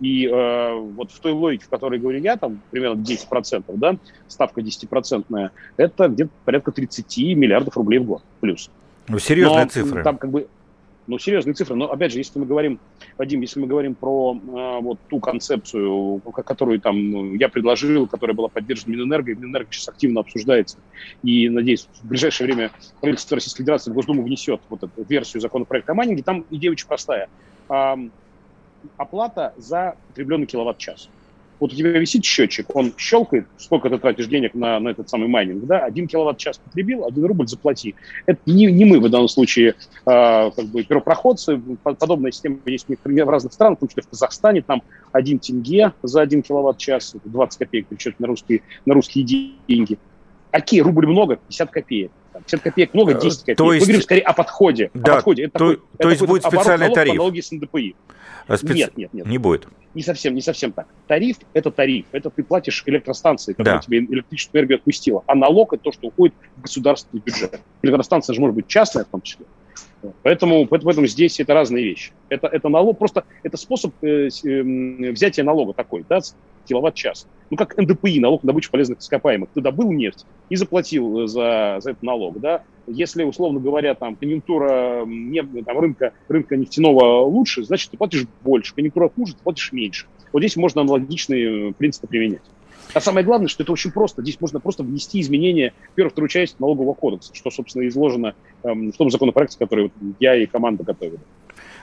И 0.00 0.26
э, 0.26 0.72
вот 0.72 1.10
в 1.10 1.20
той 1.20 1.32
логике, 1.32 1.66
в 1.66 1.68
которой 1.68 2.00
говорю 2.00 2.18
я, 2.18 2.38
там 2.38 2.62
примерно 2.70 2.98
10%, 2.98 3.64
да, 3.76 3.96
ставка 4.26 4.62
10%, 4.62 5.50
это 5.76 6.08
где-то 6.08 6.30
порядка 6.46 6.72
30 6.72 7.18
миллиардов 7.36 7.76
рублей 7.76 7.98
в 7.98 8.06
год 8.06 8.22
плюс. 8.40 8.70
Ну, 9.08 9.18
серьезные 9.18 9.64
Но, 9.64 9.68
цифры. 9.68 10.02
Там 10.02 10.16
как 10.16 10.30
бы 10.30 10.48
ну, 11.06 11.18
серьезные 11.18 11.54
цифры. 11.54 11.76
Но, 11.76 11.90
опять 11.90 12.12
же, 12.12 12.18
если 12.18 12.38
мы 12.38 12.46
говорим, 12.46 12.78
Вадим, 13.18 13.40
если 13.40 13.60
мы 13.60 13.66
говорим 13.66 13.94
про 13.94 14.34
э, 14.34 14.80
вот 14.80 14.98
ту 15.08 15.20
концепцию, 15.20 16.20
которую 16.20 16.80
там 16.80 17.34
я 17.34 17.48
предложил, 17.48 18.06
которая 18.06 18.34
была 18.34 18.48
поддержана 18.48 18.92
Минэнерго, 18.92 19.32
и 19.32 19.34
Минэнерго 19.34 19.68
сейчас 19.70 19.88
активно 19.88 20.20
обсуждается, 20.20 20.78
и, 21.22 21.48
надеюсь, 21.48 21.88
в 22.02 22.08
ближайшее 22.08 22.46
время 22.46 22.70
правительство 23.00 23.36
Российской 23.36 23.62
Федерации 23.62 23.90
в 23.90 23.94
Госдуму 23.94 24.22
внесет 24.22 24.60
вот 24.68 24.82
эту 24.82 25.04
версию 25.04 25.40
законопроекта 25.40 25.92
о 25.92 25.94
майнинге, 25.94 26.22
там 26.22 26.44
идея 26.50 26.72
очень 26.72 26.86
простая. 26.86 27.28
Э, 27.68 27.94
оплата 28.96 29.54
за 29.56 29.96
потребленный 30.08 30.46
киловатт-час. 30.46 31.08
Вот 31.60 31.72
у 31.72 31.76
тебя 31.76 31.90
висит 31.90 32.24
счетчик, 32.24 32.74
он 32.74 32.92
щелкает, 32.96 33.46
сколько 33.56 33.88
ты 33.88 33.98
тратишь 33.98 34.26
денег 34.26 34.54
на, 34.54 34.80
на 34.80 34.88
этот 34.88 35.08
самый 35.08 35.28
майнинг, 35.28 35.64
да, 35.64 35.80
один 35.80 36.08
киловатт-час 36.08 36.58
потребил, 36.58 37.04
один 37.04 37.24
рубль 37.24 37.46
заплати. 37.46 37.94
Это 38.26 38.40
не, 38.46 38.66
не 38.66 38.84
мы 38.84 39.00
в 39.00 39.08
данном 39.08 39.28
случае, 39.28 39.70
э, 39.70 39.74
как 40.04 40.64
бы, 40.66 40.82
первопроходцы, 40.82 41.60
подобная 41.82 42.32
система 42.32 42.58
есть 42.66 42.86
в 42.88 43.30
разных 43.30 43.52
странах, 43.52 43.78
в 43.78 43.80
том 43.80 43.88
числе 43.88 44.02
в 44.02 44.08
Казахстане, 44.08 44.62
там 44.62 44.82
один 45.12 45.38
тенге 45.38 45.92
за 46.02 46.22
один 46.22 46.42
киловатт-час, 46.42 47.14
20 47.24 47.58
копеек, 47.58 47.86
причем 47.88 48.14
на 48.18 48.26
русские, 48.26 48.62
на 48.84 48.94
русские 48.94 49.24
деньги. 49.24 49.98
Окей, 50.50 50.80
рубль 50.82 51.06
много, 51.06 51.36
50 51.36 51.70
копеек. 51.70 52.12
50 52.40 52.60
копеек 52.60 52.94
много, 52.94 53.14
10 53.14 53.24
э, 53.24 53.40
копеек. 53.40 53.58
То 53.58 53.72
есть... 53.72 53.82
Мы 53.82 53.86
говорим 53.86 54.02
скорее 54.02 54.22
о 54.22 54.32
подходе. 54.32 54.90
Да, 54.94 55.12
о 55.12 55.14
подходе. 55.16 55.44
Это 55.44 55.58
то, 55.58 55.58
такой, 55.58 55.76
то 55.76 55.82
это 55.98 56.08
есть 56.10 56.22
будет 56.22 56.44
специальный 56.44 56.92
тариф? 56.92 57.12
По 57.12 57.16
аналогии 57.16 57.40
с 57.40 57.50
НДПИ. 57.50 57.96
А 58.46 58.56
специ... 58.56 58.74
Нет, 58.74 58.96
нет, 58.96 59.14
нет. 59.14 59.26
Не 59.26 59.38
будет. 59.38 59.68
Не 59.94 60.02
совсем, 60.02 60.34
не 60.34 60.40
совсем 60.40 60.72
так. 60.72 60.88
Тариф– 61.06 61.36
это 61.52 61.70
тариф. 61.70 62.06
Это 62.12 62.28
ты 62.28 62.42
платишь 62.42 62.82
электростанции, 62.86 63.52
которая 63.52 63.76
да. 63.76 63.82
тебе 63.82 63.98
электрическую 63.98 64.60
энергию 64.60 64.78
отпустила. 64.78 65.22
А 65.26 65.34
налог– 65.34 65.72
это 65.74 65.84
то, 65.84 65.92
что 65.92 66.08
уходит 66.08 66.34
в 66.56 66.62
государственный 66.62 67.22
бюджет. 67.24 67.60
Электростанция 67.82 68.34
же 68.34 68.40
может 68.40 68.56
быть 68.56 68.66
частная 68.66 69.04
в 69.04 69.08
том 69.08 69.22
числе. 69.22 69.46
Поэтому, 70.22 70.66
поэтому 70.66 71.06
здесь 71.06 71.40
это 71.40 71.54
разные 71.54 71.84
вещи. 71.84 72.12
Это, 72.28 72.46
это 72.46 72.68
налог, 72.68 72.98
просто 72.98 73.24
это 73.42 73.56
способ 73.56 73.92
э, 74.02 74.28
э, 74.28 75.10
взятия 75.12 75.44
налога 75.44 75.72
такой, 75.72 76.04
да, 76.08 76.20
киловатт-час. 76.66 77.26
Ну, 77.50 77.56
как 77.56 77.76
НДПИ, 77.76 78.20
налог 78.20 78.42
на 78.42 78.48
добычу 78.48 78.70
полезных 78.70 79.00
ископаемых. 79.00 79.50
Ты 79.54 79.60
добыл 79.60 79.92
нефть 79.92 80.24
и 80.48 80.56
заплатил 80.56 81.20
э, 81.20 81.26
за, 81.26 81.78
за 81.80 81.90
этот 81.90 82.02
налог, 82.02 82.40
да. 82.40 82.62
Если, 82.86 83.24
условно 83.24 83.60
говоря, 83.60 83.94
там, 83.94 84.16
конъюнктура 84.16 85.04
не, 85.06 85.42
там, 85.42 85.78
рынка, 85.78 86.12
рынка 86.28 86.56
нефтяного 86.56 87.22
лучше, 87.22 87.64
значит, 87.64 87.90
ты 87.90 87.96
платишь 87.96 88.26
больше. 88.42 88.74
Конъюнктура 88.74 89.08
хуже, 89.08 89.34
ты 89.34 89.42
платишь 89.42 89.72
меньше. 89.72 90.06
Вот 90.32 90.40
здесь 90.40 90.56
можно 90.56 90.82
аналогичные 90.82 91.72
принципы 91.74 92.08
применять. 92.08 92.42
А 92.94 93.00
самое 93.00 93.26
главное, 93.26 93.48
что 93.48 93.64
это 93.64 93.72
очень 93.72 93.90
просто. 93.90 94.22
Здесь 94.22 94.40
можно 94.40 94.60
просто 94.60 94.84
внести 94.84 95.20
изменения 95.20 95.72
в 95.92 95.94
первую 95.94 96.12
вторую 96.12 96.28
налогового 96.60 96.94
кодекса, 96.94 97.34
что, 97.34 97.50
собственно, 97.50 97.86
изложено 97.88 98.34
эм, 98.62 98.92
в 98.92 98.96
том 98.96 99.10
законопроекте, 99.10 99.58
который 99.58 99.84
вот 99.84 99.92
я 100.20 100.36
и 100.36 100.46
команда 100.46 100.84
готовили. 100.84 101.18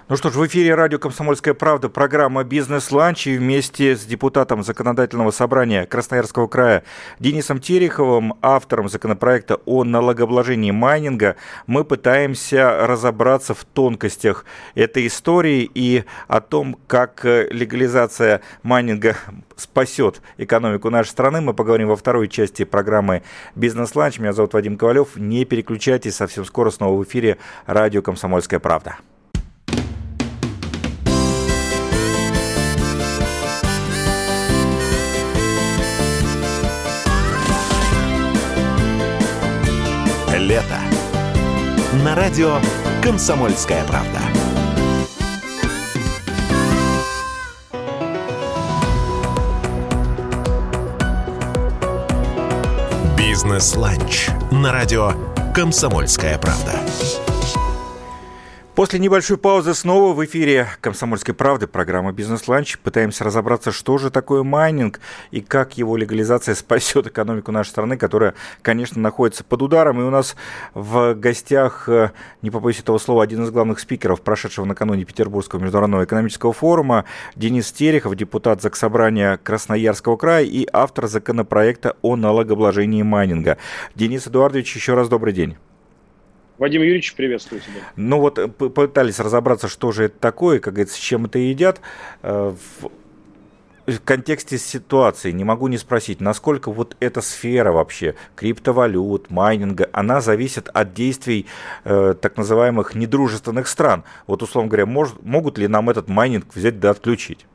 Ну 0.09 0.17
что 0.17 0.29
ж, 0.29 0.35
в 0.35 0.45
эфире 0.47 0.75
радио 0.75 0.99
«Комсомольская 0.99 1.53
правда» 1.53 1.87
программа 1.87 2.43
«Бизнес-ланч» 2.43 3.27
и 3.27 3.37
вместе 3.37 3.95
с 3.95 4.03
депутатом 4.03 4.61
Законодательного 4.61 5.31
собрания 5.31 5.85
Красноярского 5.85 6.47
края 6.47 6.83
Денисом 7.19 7.61
Тереховым, 7.61 8.33
автором 8.41 8.89
законопроекта 8.89 9.61
о 9.65 9.85
налогообложении 9.85 10.71
майнинга, 10.71 11.37
мы 11.65 11.85
пытаемся 11.85 12.87
разобраться 12.87 13.53
в 13.53 13.63
тонкостях 13.63 14.43
этой 14.75 15.07
истории 15.07 15.69
и 15.73 16.03
о 16.27 16.41
том, 16.41 16.77
как 16.87 17.21
легализация 17.23 18.41
майнинга 18.63 19.15
спасет 19.55 20.21
экономику 20.37 20.89
нашей 20.89 21.09
страны. 21.09 21.39
Мы 21.39 21.53
поговорим 21.53 21.87
во 21.87 21.95
второй 21.95 22.27
части 22.27 22.65
программы 22.65 23.21
«Бизнес-ланч». 23.55 24.19
Меня 24.19 24.33
зовут 24.33 24.53
Вадим 24.53 24.77
Ковалев. 24.77 25.15
Не 25.15 25.45
переключайтесь, 25.45 26.15
совсем 26.15 26.43
скоро 26.43 26.69
снова 26.69 26.97
в 26.97 27.03
эфире 27.05 27.37
радио 27.65 28.01
«Комсомольская 28.01 28.59
правда». 28.59 28.97
На 42.03 42.15
радио 42.15 42.57
«Комсомольская 43.03 43.83
правда». 43.85 44.19
Бизнес-ланч 53.15 54.29
на 54.49 54.71
радио 54.71 55.11
«Комсомольская 55.53 56.39
правда». 56.39 56.73
После 58.75 58.99
небольшой 58.99 59.37
паузы 59.37 59.73
снова 59.73 60.13
в 60.13 60.23
эфире 60.23 60.65
«Комсомольской 60.79 61.33
правды» 61.33 61.67
программа 61.67 62.13
«Бизнес-ланч». 62.13 62.77
Пытаемся 62.77 63.25
разобраться, 63.25 63.73
что 63.73 63.97
же 63.97 64.09
такое 64.09 64.43
майнинг 64.43 65.01
и 65.29 65.41
как 65.41 65.77
его 65.77 65.97
легализация 65.97 66.55
спасет 66.55 67.05
экономику 67.07 67.51
нашей 67.51 67.71
страны, 67.71 67.97
которая, 67.97 68.33
конечно, 68.61 69.01
находится 69.01 69.43
под 69.43 69.61
ударом. 69.61 69.99
И 69.99 70.03
у 70.05 70.09
нас 70.09 70.37
в 70.73 71.15
гостях, 71.15 71.89
э, 71.89 72.11
не 72.41 72.49
побоюсь 72.49 72.79
этого 72.79 72.97
слова, 72.97 73.23
один 73.23 73.43
из 73.43 73.51
главных 73.51 73.77
спикеров, 73.77 74.21
прошедшего 74.21 74.63
накануне 74.63 75.03
Петербургского 75.03 75.59
международного 75.59 76.05
экономического 76.05 76.53
форума, 76.53 77.03
Денис 77.35 77.69
Терехов, 77.73 78.15
депутат 78.15 78.61
Заксобрания 78.61 79.35
Красноярского 79.35 80.15
края 80.15 80.45
и 80.45 80.65
автор 80.71 81.07
законопроекта 81.07 81.97
о 82.01 82.15
налогообложении 82.15 83.03
майнинга. 83.03 83.57
Денис 83.95 84.27
Эдуардович, 84.27 84.73
еще 84.77 84.93
раз 84.93 85.09
добрый 85.09 85.33
день. 85.33 85.57
Вадим 86.61 86.83
Юрьевич, 86.83 87.15
приветствую 87.15 87.59
тебя. 87.59 87.81
Ну 87.95 88.19
вот 88.19 88.37
э, 88.37 88.47
пытались 88.47 89.19
разобраться, 89.19 89.67
что 89.67 89.91
же 89.91 90.03
это 90.03 90.19
такое, 90.19 90.59
как 90.59 90.75
говорится, 90.75 90.95
с 90.95 90.99
чем 90.99 91.25
это 91.25 91.39
едят. 91.39 91.81
Э, 92.21 92.53
в 93.87 93.99
контексте 94.05 94.59
ситуации 94.59 95.31
не 95.31 95.43
могу 95.43 95.69
не 95.69 95.79
спросить, 95.79 96.21
насколько 96.21 96.71
вот 96.71 96.95
эта 96.99 97.21
сфера 97.21 97.71
вообще 97.71 98.13
криптовалют, 98.35 99.31
майнинга, 99.31 99.89
она 99.91 100.21
зависит 100.21 100.69
от 100.71 100.93
действий 100.93 101.47
э, 101.83 102.13
так 102.21 102.37
называемых 102.37 102.93
недружественных 102.93 103.67
стран. 103.67 104.03
Вот, 104.27 104.43
условно 104.43 104.69
говоря, 104.69 104.85
может, 104.85 105.23
могут 105.23 105.57
ли 105.57 105.67
нам 105.67 105.89
этот 105.89 106.09
майнинг 106.09 106.45
взять 106.53 106.79
да 106.79 106.91
отключить? 106.91 107.47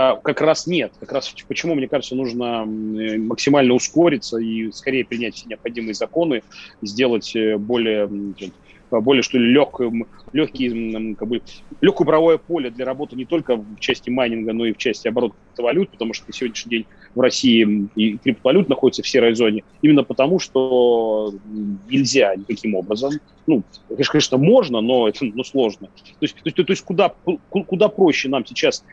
А, 0.00 0.14
как 0.14 0.40
раз 0.42 0.68
нет. 0.68 0.92
Как 1.00 1.10
раз 1.10 1.34
почему, 1.48 1.74
мне 1.74 1.88
кажется, 1.88 2.14
нужно 2.14 2.64
максимально 2.64 3.74
ускориться 3.74 4.38
и 4.38 4.70
скорее 4.70 5.04
принять 5.04 5.34
все 5.34 5.48
необходимые 5.48 5.94
законы, 5.94 6.44
сделать 6.82 7.34
э, 7.34 7.58
более 7.58 8.08
более 8.90 9.22
что 9.22 9.38
ли 9.38 9.52
легким, 9.52 10.06
легкий, 10.32 11.14
как 11.14 11.28
бы, 11.28 11.42
легкое 11.82 12.06
правовое 12.06 12.38
поле 12.38 12.70
для 12.70 12.86
работы 12.86 13.16
не 13.16 13.26
только 13.26 13.56
в 13.56 13.78
части 13.80 14.08
майнинга, 14.08 14.54
но 14.54 14.64
и 14.64 14.72
в 14.72 14.78
части 14.78 15.08
оборота 15.08 15.34
криптовалют, 15.44 15.90
потому 15.90 16.14
что 16.14 16.26
на 16.28 16.32
сегодняшний 16.32 16.70
день 16.70 16.86
в 17.14 17.20
России 17.20 17.88
и 17.96 18.16
криптовалют 18.16 18.70
находятся 18.70 19.02
в 19.02 19.08
серой 19.08 19.34
зоне, 19.34 19.64
именно 19.82 20.04
потому 20.04 20.38
что 20.38 21.34
нельзя 21.90 22.34
никаким 22.36 22.76
образом, 22.76 23.14
ну, 23.46 23.62
конечно, 24.10 24.38
можно, 24.38 24.80
но 24.80 25.08
это 25.08 25.24
ну, 25.24 25.44
сложно. 25.44 25.88
То 25.88 26.22
есть, 26.22 26.36
то 26.36 26.42
есть, 26.46 26.56
то 26.56 26.64
есть 26.68 26.82
куда, 26.82 27.12
куда 27.50 27.88
проще 27.88 28.30
нам 28.30 28.46
сейчас 28.46 28.84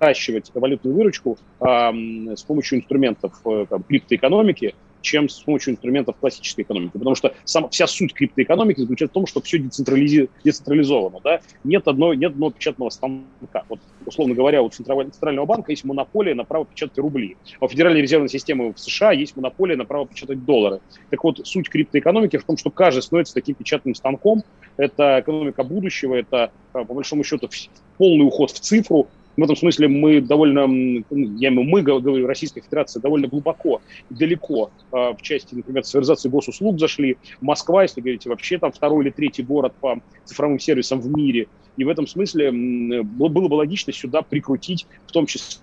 наращивать 0.00 0.50
валютную 0.54 0.96
выручку 0.96 1.38
э, 1.60 2.36
с 2.36 2.42
помощью 2.42 2.78
инструментов 2.78 3.32
э, 3.44 3.66
там, 3.68 3.82
криптоэкономики, 3.82 4.74
чем 5.00 5.28
с 5.28 5.40
помощью 5.40 5.74
инструментов 5.74 6.16
классической 6.16 6.62
экономики. 6.62 6.92
Потому 6.92 7.14
что 7.14 7.34
сам, 7.44 7.68
вся 7.70 7.86
суть 7.86 8.14
криптоэкономики 8.14 8.80
заключается 8.80 9.12
в 9.12 9.14
том, 9.14 9.26
что 9.26 9.40
все 9.40 9.58
децентрализи, 9.58 10.28
децентрализовано. 10.44 11.20
Да? 11.22 11.40
Нет, 11.64 11.86
одной, 11.86 12.16
нет 12.16 12.32
одного 12.32 12.52
печатного 12.52 12.90
станка. 12.90 13.64
Вот, 13.68 13.80
условно 14.06 14.34
говоря, 14.34 14.62
у 14.62 14.68
Центрального 14.68 15.46
банка 15.46 15.72
есть 15.72 15.84
монополия 15.84 16.34
на 16.34 16.44
право 16.44 16.66
печатать 16.66 16.98
рубли. 16.98 17.36
А 17.60 17.66
у 17.66 17.68
Федеральной 17.68 18.02
резервной 18.02 18.28
системы 18.28 18.72
в 18.72 18.78
США 18.78 19.12
есть 19.12 19.36
монополия 19.36 19.76
на 19.76 19.84
право 19.84 20.06
печатать 20.06 20.44
доллары. 20.44 20.80
Так 21.10 21.22
вот, 21.24 21.46
суть 21.46 21.68
криптоэкономики 21.68 22.38
в 22.38 22.44
том, 22.44 22.56
что 22.56 22.70
каждый 22.70 23.02
становится 23.02 23.34
таким 23.34 23.54
печатным 23.54 23.94
станком. 23.94 24.42
Это 24.76 25.20
экономика 25.20 25.64
будущего, 25.64 26.14
это, 26.14 26.52
по 26.72 26.84
большому 26.84 27.24
счету, 27.24 27.48
полный 27.96 28.24
уход 28.24 28.50
в 28.52 28.60
цифру, 28.60 29.08
в 29.38 29.44
этом 29.44 29.54
смысле 29.54 29.86
мы 29.86 30.20
довольно, 30.20 30.66
я 31.10 31.52
мы, 31.52 31.82
говорю, 31.82 32.26
Российская 32.26 32.60
Федерация 32.60 33.00
довольно 33.00 33.28
глубоко 33.28 33.80
далеко 34.10 34.72
а, 34.90 35.14
в 35.14 35.22
части, 35.22 35.54
например, 35.54 35.84
цифровизации 35.84 36.28
госуслуг 36.28 36.80
зашли. 36.80 37.18
Москва, 37.40 37.82
если 37.82 38.00
говорить, 38.00 38.26
вообще 38.26 38.58
там 38.58 38.72
второй 38.72 39.04
или 39.04 39.10
третий 39.10 39.44
город 39.44 39.74
по 39.80 40.00
цифровым 40.24 40.58
сервисам 40.58 41.00
в 41.00 41.08
мире. 41.08 41.46
И 41.76 41.84
в 41.84 41.88
этом 41.88 42.08
смысле 42.08 42.50
было 42.50 43.28
бы 43.28 43.54
логично 43.54 43.92
сюда 43.92 44.22
прикрутить 44.22 44.88
в 45.06 45.12
том 45.12 45.26
числе 45.26 45.62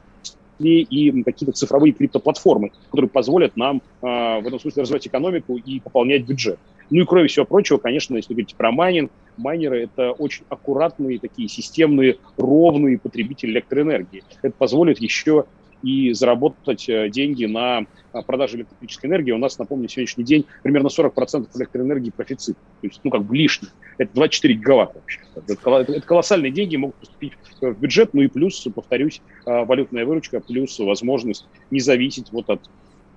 и 0.60 1.24
какие-то 1.24 1.54
цифровые 1.54 1.94
криптоплатформы, 1.94 2.72
которые 2.90 3.10
позволят 3.10 3.58
нам 3.58 3.82
э, 4.02 4.06
в 4.06 4.48
этом 4.48 4.60
смысле 4.60 4.84
развивать 4.84 5.08
экономику 5.08 5.58
и 5.58 5.80
пополнять 5.80 6.24
бюджет. 6.24 6.60
Ну 6.90 7.02
и 7.02 7.06
кроме 7.06 7.28
всего 7.28 7.46
прочего, 7.46 7.78
конечно, 7.78 8.16
если 8.16 8.34
говорить 8.34 8.56
про 8.56 8.72
майнинг, 8.72 9.12
майнеры– 9.38 9.84
это 9.96 10.12
очень 10.12 10.44
аккуратные, 10.50 11.20
такие 11.20 11.48
системные, 11.48 12.18
ровные 12.38 13.00
потребители 13.00 13.52
электроэнергии. 13.52 14.24
Это 14.42 14.54
позволит 14.56 15.00
еще 15.00 15.46
и 15.84 16.14
заработать 16.14 16.88
э, 16.90 17.10
деньги 17.10 17.46
на 17.46 17.82
э, 18.14 18.22
продаже 18.26 18.58
электрической 18.58 19.10
энергии. 19.10 19.32
У 19.32 19.38
нас, 19.38 19.58
напомню, 19.60 19.88
сегодняшний 19.88 20.24
день 20.24 20.46
примерно 20.64 20.88
40% 20.88 21.48
электроэнергии 21.56 22.10
профицит. 22.10 22.58
То 22.82 22.88
есть, 22.88 23.02
ну, 23.04 23.12
как 23.12 23.24
бы 23.24 23.36
лишний. 23.36 23.70
Это 23.98 24.14
24 24.14 24.54
гигаватта 24.54 25.00
вообще. 25.00 25.20
Это 25.36 26.02
колоссальные 26.02 26.52
деньги 26.52 26.76
могут 26.76 26.96
поступить 26.96 27.34
в 27.62 27.74
бюджет. 27.74 28.14
Ну 28.14 28.22
и 28.22 28.28
плюс, 28.28 28.68
повторюсь, 28.74 29.22
э, 29.46 29.66
валютная 29.66 30.06
выручка, 30.06 30.40
плюс 30.40 30.78
возможность 30.80 31.48
не 31.72 31.80
зависеть 31.80 32.32
вот 32.32 32.50
от 32.50 32.62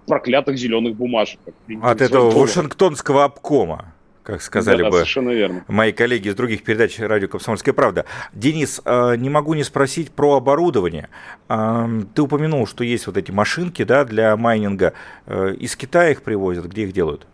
проклятых 0.07 0.57
зеленых 0.57 0.97
бумажек. 0.97 1.41
От 1.83 2.01
этого 2.01 2.31
Вашингтонского 2.31 3.25
обкома 3.25 3.95
как 4.29 4.43
сказали 4.43 4.83
да, 4.83 4.91
бы 4.91 5.05
верно. 5.35 5.65
мои 5.69 5.91
коллеги 5.91 6.29
из 6.29 6.35
других 6.35 6.63
передач 6.63 6.99
радио 6.99 7.29
«Комсомольская 7.29 7.73
правда». 7.73 8.05
Денис, 8.35 8.79
э, 8.85 9.15
не 9.17 9.31
могу 9.31 9.55
не 9.55 9.65
спросить 9.65 10.11
про 10.11 10.37
оборудование. 10.37 11.09
Ты 11.49 12.23
упомянул, 12.23 12.67
что 12.67 12.85
есть 12.85 13.07
вот 13.07 13.17
эти 13.17 13.31
машинки 13.31 13.85
да, 13.85 14.05
для 14.05 14.37
майнинга. 14.37 14.93
Э, 15.25 15.55
из 15.59 15.77
Китая 15.77 16.11
их 16.11 16.23
привозят, 16.23 16.67
где 16.67 16.83
их 16.83 16.93
делают? 16.93 17.27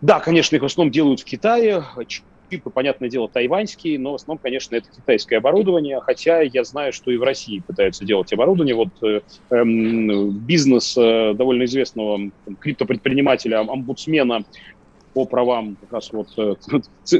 Да, 0.00 0.20
конечно, 0.20 0.54
их 0.54 0.62
в 0.62 0.66
основном 0.66 0.92
делают 0.92 1.18
в 1.18 1.24
Китае 1.24 1.82
чипы, 2.48 2.70
понятное 2.70 3.08
дело, 3.08 3.28
тайваньские, 3.28 3.98
но 3.98 4.12
в 4.12 4.14
основном, 4.16 4.38
конечно, 4.38 4.76
это 4.76 4.88
китайское 4.94 5.38
оборудование, 5.38 6.00
хотя 6.00 6.40
я 6.40 6.64
знаю, 6.64 6.92
что 6.92 7.10
и 7.10 7.16
в 7.16 7.22
России 7.22 7.60
пытаются 7.60 8.04
делать 8.04 8.32
оборудование. 8.32 8.74
Вот 8.74 8.88
э, 9.02 9.20
э, 9.50 9.64
бизнес 9.64 10.96
э, 10.96 11.34
довольно 11.34 11.64
известного 11.64 12.30
криптопредпринимателя, 12.60 13.60
омбудсмена 13.60 14.44
по 15.18 15.24
правам 15.24 15.76
как 15.80 15.92
раз 15.92 16.12
вот 16.12 16.28
э, 16.38 16.54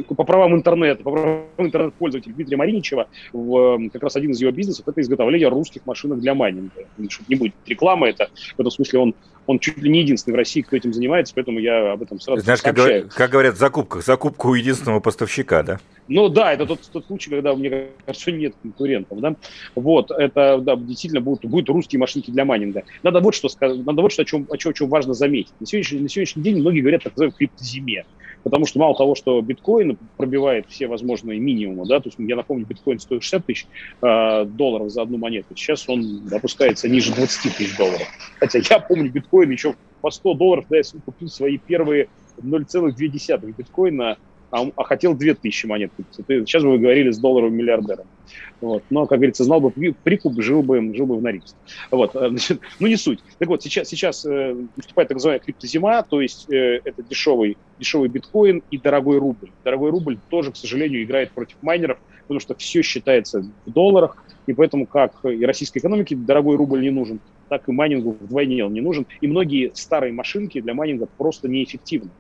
по 0.17 0.25
правам 0.25 0.55
интернета, 0.55 1.03
по 1.03 1.11
правам 1.11 1.43
интернет-пользователя 1.59 2.33
Дмитрия 2.33 2.57
Мариничева, 2.57 3.09
в, 3.33 3.89
как 3.93 4.03
раз 4.03 4.17
один 4.17 4.31
из 4.31 4.41
его 4.41 4.53
бизнесов 4.53 4.87
это 4.87 5.01
изготовление 5.01 5.49
русских 5.49 5.85
машинок 5.87 6.21
для 6.21 6.35
майнинга. 6.35 6.87
Не 7.29 7.37
будет 7.37 7.55
рекламы, 7.67 8.09
это 8.09 8.29
в 8.57 8.61
этом 8.61 8.71
смысле 8.71 8.99
он 9.01 9.15
он 9.49 9.59
чуть 9.59 9.79
ли 9.79 9.89
не 9.89 10.01
единственный 10.01 10.35
в 10.35 10.37
России, 10.37 10.61
кто 10.61 10.77
этим 10.77 10.93
занимается, 10.93 11.35
поэтому 11.35 11.59
я 11.59 11.93
об 11.93 12.03
этом 12.03 12.21
сразу 12.21 12.43
Знаешь, 12.43 12.61
сообщаю. 12.61 13.05
как, 13.05 13.15
как 13.15 13.31
говорят 13.31 13.55
в 13.55 13.59
закупках, 13.59 14.05
закупка 14.05 14.47
у 14.47 14.53
единственного 14.53 15.01
поставщика, 15.01 15.63
да? 15.63 15.81
Ну 16.07 16.29
да, 16.29 16.53
это 16.53 16.67
тот, 16.67 16.81
тот 16.93 17.07
случай, 17.07 17.31
когда, 17.31 17.55
мне 17.55 17.87
кажется, 18.05 18.31
нет 18.31 18.55
конкурентов, 18.61 19.21
да. 19.21 19.37
Вот, 19.75 20.11
это, 20.11 20.59
да, 20.59 20.77
действительно 20.77 21.23
будут, 21.23 21.47
будут 21.47 21.71
русские 21.71 21.99
машинки 21.99 22.31
для 22.31 22.45
майнинга. 22.45 22.85
Надо 23.03 23.21
вот 23.21 23.35
что 23.35 23.49
сказать, 23.49 23.85
надо 23.87 24.03
вот 24.03 24.13
что, 24.13 24.21
о 24.21 24.25
чем, 24.27 24.47
о 24.51 24.59
чем, 24.59 24.73
о 24.73 24.75
чем 24.75 24.89
важно 24.91 25.15
заметить. 25.15 25.55
На 25.61 25.67
сегодняшний, 25.67 26.01
на 26.01 26.11
сегодняшний 26.11 26.43
день 26.43 26.61
многие 26.61 26.81
говорят 26.81 27.05
так 27.05 27.15
называемой 27.15 27.37
криптозиме 27.39 28.05
потому 28.49 28.67
что 28.67 28.79
мало 28.79 28.97
того, 28.97 29.15
что 29.15 29.41
биткоин 29.41 29.99
пробивает 30.17 30.67
все 30.69 30.87
возможные 30.87 31.39
минимумы, 31.39 31.87
да, 31.87 32.01
то 32.01 32.09
есть 32.09 32.19
я 32.19 32.37
напомню, 32.37 32.67
биткоин 32.67 32.99
стоит 32.99 33.23
60 33.23 33.47
тысяч 33.47 33.67
э, 34.03 34.45
долларов 34.47 34.91
за 34.91 35.03
одну 35.03 35.19
монету, 35.19 35.55
сейчас 35.55 35.89
он 35.89 36.29
опускается 36.33 36.89
ниже 36.89 37.13
20 37.13 37.57
тысяч 37.57 37.77
долларов. 37.77 38.07
Хотя 38.41 38.59
я 38.59 38.79
помню 38.79 39.11
биткоин 39.11 39.51
еще 39.51 39.75
по 40.01 40.11
100 40.11 40.35
долларов, 40.35 40.65
да, 40.71 40.79
я 40.79 40.83
купил 41.05 41.29
свои 41.29 41.59
первые 41.59 42.09
0,2 42.39 43.55
биткоина 43.57 44.17
а, 44.51 44.67
а 44.77 44.85
хотел 44.85 45.15
2000 45.15 45.67
монет 45.67 45.93
купить. 45.95 46.49
Сейчас 46.49 46.63
вы 46.63 46.79
говорили 46.79 47.11
с 47.11 47.19
долларовым 47.19 47.55
миллиардером. 47.55 48.07
Вот. 48.61 48.83
Но, 48.91 49.07
как 49.07 49.19
говорится, 49.19 49.45
знал 49.45 49.61
бы 49.61 49.71
прикуп, 49.71 50.41
жил 50.41 50.63
бы, 50.63 50.95
жил 50.95 51.07
бы 51.07 51.17
в 51.17 51.23
Норильске. 51.23 51.57
Вот. 51.91 52.15
Э, 52.15 52.29
значит, 52.29 52.61
ну, 52.81 52.87
не 52.87 52.97
суть. 52.97 53.21
Так 53.39 53.49
вот, 53.49 53.63
сейчас, 53.63 53.89
сейчас 53.89 54.25
э, 54.25 54.57
наступает 54.77 55.09
так 55.09 55.17
называемая 55.17 55.45
криптозима, 55.45 56.03
то 56.03 56.21
есть 56.21 56.51
э, 56.51 56.81
это 56.85 57.03
дешевый, 57.03 57.57
дешевый 57.79 58.09
биткоин 58.09 58.63
и 58.71 58.79
дорогой 58.79 59.19
рубль. 59.19 59.51
Дорогой 59.65 59.91
рубль 59.91 60.19
тоже, 60.29 60.53
к 60.53 60.57
сожалению, 60.57 61.03
играет 61.03 61.31
против 61.33 61.57
майнеров, 61.63 61.99
потому 62.23 62.41
что 62.41 62.55
все 62.55 62.83
считается 62.83 63.45
в 63.67 63.71
долларах, 63.71 64.17
и 64.47 64.53
поэтому 64.53 64.87
как 64.87 65.25
и 65.25 65.45
российской 65.45 65.79
экономике 65.79 66.17
дорогой 66.17 66.57
рубль 66.57 66.81
не 66.81 66.91
нужен, 66.91 67.21
так 67.49 67.69
и 67.69 67.73
майнингу 67.73 68.17
вдвойне 68.21 68.65
он 68.65 68.73
не 68.73 68.81
нужен. 68.81 69.07
И 69.21 69.27
многие 69.27 69.73
старые 69.75 70.13
машинки 70.13 70.61
для 70.61 70.75
майнинга 70.75 71.07
просто 71.17 71.49
неэффективны. 71.49 72.11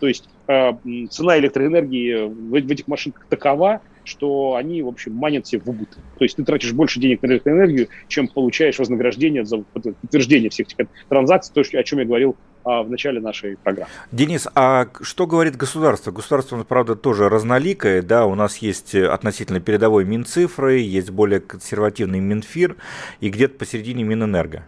То 0.00 0.08
есть 0.08 0.28
э, 0.46 0.72
цена 1.10 1.38
электроэнергии 1.38 2.26
в, 2.26 2.50
в 2.50 2.54
этих 2.54 2.86
машинках 2.86 3.26
такова, 3.28 3.80
что 4.06 4.54
они, 4.54 4.82
в 4.82 4.88
общем, 4.88 5.12
манят 5.14 5.46
себе 5.46 5.62
в 5.64 5.68
убыток. 5.68 5.98
То 6.18 6.24
есть 6.24 6.36
ты 6.36 6.44
тратишь 6.44 6.72
больше 6.72 7.00
денег 7.00 7.22
на 7.22 7.26
электроэнергию, 7.26 7.88
чем 8.08 8.28
получаешь 8.28 8.78
вознаграждение 8.78 9.44
за 9.44 9.58
подтверждение 9.58 10.50
всех 10.50 10.68
этих 10.68 10.88
транзакций, 11.08 11.52
то, 11.54 11.60
о 11.60 11.82
чем 11.82 11.98
я 11.98 12.04
говорил 12.04 12.36
а, 12.64 12.82
в 12.82 12.90
начале 12.90 13.20
нашей 13.20 13.56
программы. 13.56 13.90
Денис, 14.12 14.48
а 14.54 14.88
что 15.02 15.26
говорит 15.26 15.56
государство? 15.56 16.10
Государство, 16.10 16.62
правда, 16.64 16.96
тоже 16.96 17.28
разноликое, 17.28 18.02
да, 18.02 18.26
у 18.26 18.34
нас 18.34 18.58
есть 18.58 18.94
относительно 18.94 19.60
передовой 19.60 20.04
Минцифры, 20.04 20.78
есть 20.78 21.10
более 21.10 21.40
консервативный 21.40 22.20
Минфир 22.20 22.76
и 23.20 23.28
где-то 23.28 23.56
посередине 23.58 24.04
Минэнерго. 24.04 24.64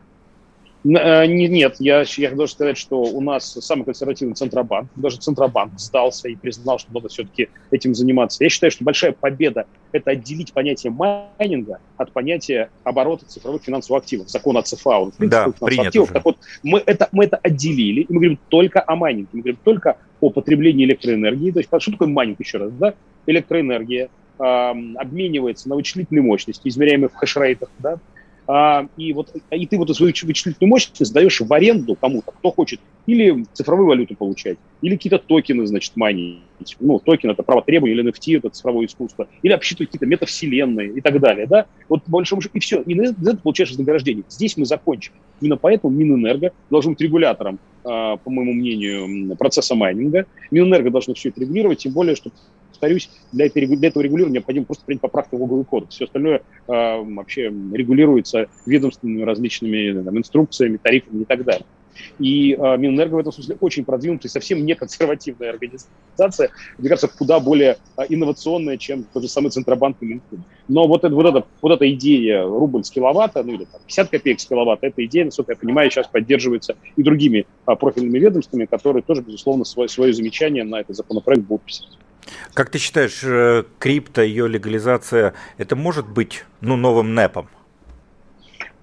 Э, 0.84 1.26
нет, 1.26 1.76
я, 1.80 2.04
я 2.16 2.30
должен 2.30 2.54
сказать, 2.54 2.78
что 2.78 3.00
у 3.00 3.20
нас 3.20 3.52
самый 3.60 3.84
консервативный 3.84 4.34
Центробанк, 4.34 4.88
даже 4.96 5.18
Центробанк 5.18 5.78
сдался 5.78 6.28
и 6.28 6.36
признал, 6.36 6.78
что 6.78 6.92
надо 6.92 7.08
все-таки 7.08 7.48
этим 7.70 7.94
заниматься. 7.94 8.44
Я 8.44 8.50
считаю, 8.50 8.70
что 8.70 8.84
большая 8.84 9.12
победа– 9.12 9.66
это 9.92 10.12
отделить 10.12 10.52
понятие 10.52 10.92
майнинга 10.92 11.80
от 11.96 12.12
понятия 12.12 12.70
оборота 12.84 13.26
цифровых 13.26 13.62
финансовых 13.62 14.02
активов, 14.02 14.28
закон 14.30 14.56
о 14.56 14.62
ЦФА. 14.62 14.90
Он, 14.90 15.12
да, 15.18 15.48
принят 15.60 15.86
активов. 15.86 16.08
Уже. 16.08 16.14
Так 16.14 16.24
вот, 16.24 16.38
мы 16.62 16.82
это, 16.86 17.08
мы 17.12 17.24
это 17.24 17.36
отделили, 17.36 18.02
и 18.02 18.06
мы 18.12 18.20
говорим 18.20 18.38
только 18.48 18.82
о 18.86 18.94
майнинге, 18.94 19.28
мы 19.32 19.40
говорим 19.40 19.58
только 19.64 19.96
о 20.20 20.30
потреблении 20.30 20.84
электроэнергии. 20.84 21.50
То 21.50 21.58
есть, 21.58 21.70
что 21.78 21.92
такое 21.92 22.08
майнинг 22.08 22.38
еще 22.40 22.58
раз? 22.58 22.72
Да? 22.72 22.94
Электроэнергия 23.26 24.08
обменивается 24.38 25.68
на 25.68 25.74
вычислительные 25.74 26.22
мощности, 26.22 26.68
измеряемые 26.68 27.08
в 27.08 27.14
хешрейтах, 27.16 27.70
да, 27.80 27.98
а, 28.48 28.86
и, 28.96 29.12
вот, 29.12 29.30
и 29.50 29.66
ты 29.66 29.76
вот 29.76 29.94
свою 29.94 30.14
вычислительную 30.22 30.70
мощность 30.70 31.04
сдаешь 31.04 31.38
в 31.38 31.52
аренду 31.52 31.94
кому-то, 31.94 32.32
кто 32.32 32.50
хочет, 32.50 32.80
или 33.04 33.44
цифровую 33.52 33.88
валюту 33.88 34.16
получать, 34.16 34.56
или 34.80 34.96
какие-то 34.96 35.18
токены, 35.18 35.66
значит, 35.66 35.94
майнить. 35.96 36.40
Ну, 36.80 36.98
токен– 36.98 37.30
это 37.32 37.42
право 37.42 37.60
требования, 37.60 37.94
или 37.94 38.10
NFT– 38.10 38.36
это 38.38 38.48
цифровое 38.48 38.86
искусство, 38.86 39.28
или 39.42 39.52
обсчитывать 39.52 39.90
какие-то 39.90 40.06
метавселенные 40.06 40.94
и 40.94 41.00
так 41.02 41.20
далее, 41.20 41.46
да? 41.46 41.66
Вот 41.90 42.00
большому 42.06 42.40
счету, 42.40 42.56
и 42.56 42.60
все, 42.60 42.80
и 42.80 42.94
за 42.94 43.32
это 43.32 43.36
получаешь 43.36 43.68
вознаграждение. 43.68 44.24
Здесь 44.30 44.56
мы 44.56 44.64
закончим. 44.64 45.12
Именно 45.42 45.58
поэтому 45.58 45.92
Минэнерго 45.92 46.52
должен 46.70 46.92
быть 46.92 47.02
регулятором, 47.02 47.58
а, 47.84 48.16
по 48.16 48.30
моему 48.30 48.54
мнению, 48.54 49.36
процесса 49.36 49.74
майнинга. 49.74 50.24
Минэнерго 50.50 50.90
должно 50.90 51.12
все 51.12 51.28
это 51.28 51.42
регулировать, 51.42 51.80
тем 51.80 51.92
более, 51.92 52.16
что 52.16 52.30
повторюсь, 52.78 53.10
для, 53.32 53.46
этого 53.46 54.02
регулирования 54.02 54.34
необходимо 54.34 54.66
просто 54.66 54.84
принять 54.84 55.02
поправку 55.02 55.36
в 55.36 55.42
уголовный 55.42 55.64
кодекс. 55.64 55.96
Все 55.96 56.04
остальное 56.04 56.38
э, 56.38 56.42
вообще 56.68 57.52
регулируется 57.72 58.46
ведомственными 58.66 59.22
различными 59.22 60.02
там, 60.02 60.16
инструкциями, 60.16 60.76
тарифами 60.76 61.22
и 61.22 61.24
так 61.24 61.44
далее. 61.44 61.64
И 62.20 62.52
э, 62.52 62.76
Минэнерго 62.76 63.16
в 63.16 63.18
этом 63.18 63.32
смысле 63.32 63.56
очень 63.60 63.84
продвинутая, 63.84 64.30
совсем 64.30 64.64
не 64.64 64.74
консервативная 64.76 65.50
организация, 65.50 66.50
мне 66.78 66.88
кажется, 66.88 67.08
куда 67.08 67.40
более 67.40 67.78
э, 67.96 68.02
инновационная, 68.08 68.76
чем 68.76 69.04
тот 69.12 69.24
же 69.24 69.28
самый 69.28 69.50
Центробанк 69.50 69.96
и 70.00 70.06
Минфин. 70.06 70.44
Но 70.68 70.86
вот, 70.86 71.02
это, 71.02 71.14
вот, 71.14 71.26
это, 71.26 71.44
вот 71.60 71.72
эта 71.72 71.90
идея 71.92 72.44
рубль 72.44 72.84
с 72.84 72.90
киловатта, 72.92 73.42
ну 73.42 73.54
или 73.54 73.64
там, 73.64 73.80
50 73.86 74.10
копеек 74.10 74.38
с 74.38 74.46
киловатта, 74.46 74.86
эта 74.86 75.04
идея, 75.06 75.24
насколько 75.24 75.52
я 75.52 75.56
понимаю, 75.56 75.90
сейчас 75.90 76.06
поддерживается 76.06 76.76
и 76.96 77.02
другими 77.02 77.46
э, 77.66 77.74
профильными 77.74 78.20
ведомствами, 78.20 78.66
которые 78.66 79.02
тоже, 79.02 79.22
безусловно, 79.22 79.64
свое, 79.64 79.88
свое 79.88 80.12
замечание 80.12 80.62
на 80.62 80.80
этот 80.80 80.96
законопроект 80.96 81.42
будут 81.42 81.62
писать. 81.62 81.88
Как 82.54 82.70
ты 82.70 82.78
считаешь, 82.78 83.20
э, 83.22 83.64
крипто, 83.78 84.22
ее 84.22 84.48
легализация, 84.48 85.34
это 85.56 85.76
может 85.76 86.08
быть 86.08 86.44
ну, 86.60 86.76
новым 86.76 87.14
НЭПом? 87.14 87.48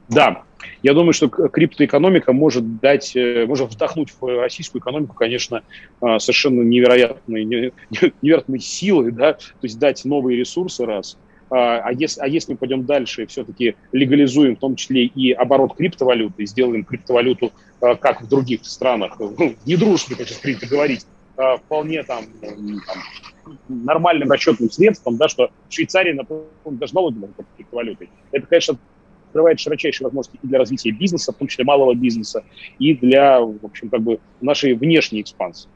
Да, 0.07 0.43
я 0.83 0.93
думаю, 0.93 1.13
что 1.13 1.27
криптоэкономика 1.29 2.31
может 2.31 2.79
дать, 2.79 3.15
э, 3.15 3.45
может 3.47 3.71
вдохнуть 3.71 4.13
в 4.19 4.41
российскую 4.41 4.81
экономику, 4.81 5.15
конечно, 5.15 5.63
э, 6.01 6.19
совершенно 6.19 6.61
невероятные, 6.61 7.71
невероятные 7.89 8.59
силы, 8.59 9.11
да, 9.11 9.33
то 9.33 9.39
есть 9.63 9.79
дать 9.79 10.05
новые 10.05 10.37
ресурсы, 10.37 10.85
раз. 10.85 11.17
А, 11.49 11.79
а 11.79 11.91
если, 11.91 12.21
а 12.21 12.27
если 12.27 12.53
мы 12.53 12.57
пойдем 12.57 12.85
дальше 12.85 13.23
и 13.23 13.25
все-таки 13.27 13.75
легализуем 13.91 14.55
в 14.55 14.59
том 14.59 14.75
числе 14.75 15.05
и 15.05 15.31
оборот 15.31 15.75
криптовалюты, 15.75 16.45
сделаем 16.45 16.83
криптовалюту, 16.83 17.51
как 17.79 18.21
в 18.21 18.27
других 18.27 18.65
странах, 18.65 19.19
ну, 19.19 19.55
не 19.65 19.75
дружбы, 19.75 20.15
как 20.15 20.27
сейчас 20.27 20.39
принято 20.39 20.65
говорить, 20.65 21.05
вполне 21.35 22.03
там, 22.03 22.25
там 22.41 22.81
нормальным 23.67 24.31
расчетным 24.31 24.71
средством, 24.71 25.17
да, 25.17 25.27
что 25.27 25.51
в 25.69 25.73
Швейцарии, 25.73 26.13
например, 26.13 26.45
даже 26.65 26.95
налоги 26.95 27.17
могут 27.17 27.35
быть 27.35 27.45
криптовалютой. 27.57 28.09
Это, 28.31 28.47
конечно, 28.47 28.77
открывает 29.27 29.59
широчайшие 29.59 30.05
возможности 30.05 30.39
и 30.41 30.47
для 30.47 30.59
развития 30.59 30.91
бизнеса, 30.91 31.33
в 31.33 31.35
том 31.35 31.47
числе 31.47 31.65
малого 31.65 31.93
бизнеса, 31.93 32.43
и 32.79 32.95
для, 32.95 33.41
в 33.41 33.63
общем, 33.63 33.89
как 33.89 34.01
бы 34.01 34.19
нашей 34.41 34.73
внешней 34.73 35.21
экспансии. 35.21 35.69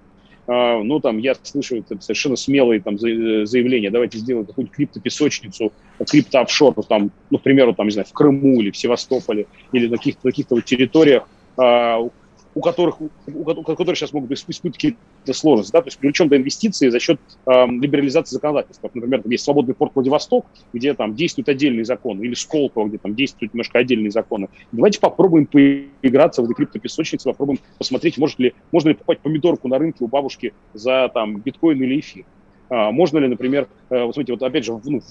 Uh, 0.48 0.82
ну, 0.82 1.00
там, 1.00 1.20
я 1.20 1.36
слышу 1.44 1.76
это 1.78 2.02
совершенно 2.02 2.36
смелые 2.36 2.82
там 2.82 2.98
заявления, 2.98 3.92
давайте 3.92 4.18
сделаем 4.18 4.48
какую-нибудь 4.48 4.76
криптопесочницу, 4.76 5.72
криптоофшор, 6.10 6.74
там, 6.86 7.12
ну, 7.30 7.38
к 7.38 7.44
примеру, 7.44 7.76
там, 7.76 7.86
не 7.86 7.92
знаю, 7.92 8.08
в 8.08 8.14
Крыму 8.14 8.60
или 8.60 8.72
в 8.72 8.78
Севастополе, 8.78 9.46
или 9.74 9.86
на 9.88 9.98
каких-то 9.98 10.22
каких 10.24 10.48
вот 10.50 10.66
территориях, 10.66 11.28
у 12.56 12.62
которых, 12.62 13.00
у, 13.02 13.10
у 13.28 13.64
которых 13.64 13.98
сейчас 13.98 14.14
могут 14.14 14.32
испытывать 14.32 14.76
какие-то 14.76 15.34
сложности, 15.34 15.72
да, 15.72 15.82
то 15.82 15.88
есть 15.88 15.98
привлечем 15.98 16.30
до 16.30 16.38
инвестиций 16.38 16.90
за 16.90 17.00
счет 17.00 17.20
э, 17.46 17.66
либерализации 17.68 18.36
законодательства. 18.36 18.90
Например, 18.94 19.22
там 19.22 19.32
есть 19.32 19.44
свободный 19.44 19.76
порт 19.76 19.94
Владивосток, 19.96 20.46
где 20.74 20.94
там 20.94 21.16
действуют 21.16 21.50
отдельные 21.50 21.86
законы, 21.86 22.24
или 22.24 22.34
Сколково, 22.34 22.88
где 22.88 22.98
там 22.98 23.16
действуют 23.16 23.54
немножко 23.54 23.80
отдельные 23.80 24.12
законы. 24.12 24.50
Давайте 24.72 25.00
попробуем 25.00 25.46
поиграться 25.46 26.42
в 26.42 26.46
этой 26.46 26.56
криптопесочнице, 26.56 27.30
попробуем 27.30 27.60
посмотреть, 27.78 28.18
может 28.18 28.40
ли, 28.40 28.54
можно 28.72 28.90
ли 28.90 28.96
покупать 28.96 29.20
помидорку 29.20 29.68
на 29.68 29.78
рынке 29.78 30.04
у 30.04 30.08
бабушки 30.08 30.54
за 30.74 31.10
там 31.14 31.38
биткоин 31.42 31.82
или 31.82 32.00
эфир. 32.00 32.26
А, 32.70 32.92
можно 32.92 33.18
ли, 33.18 33.28
например, 33.28 33.68
э, 33.90 34.04
вот 34.04 34.14
смотрите, 34.14 34.34
вот 34.34 34.44
опять 34.44 34.64
же, 34.64 34.80
ну, 34.84 35.02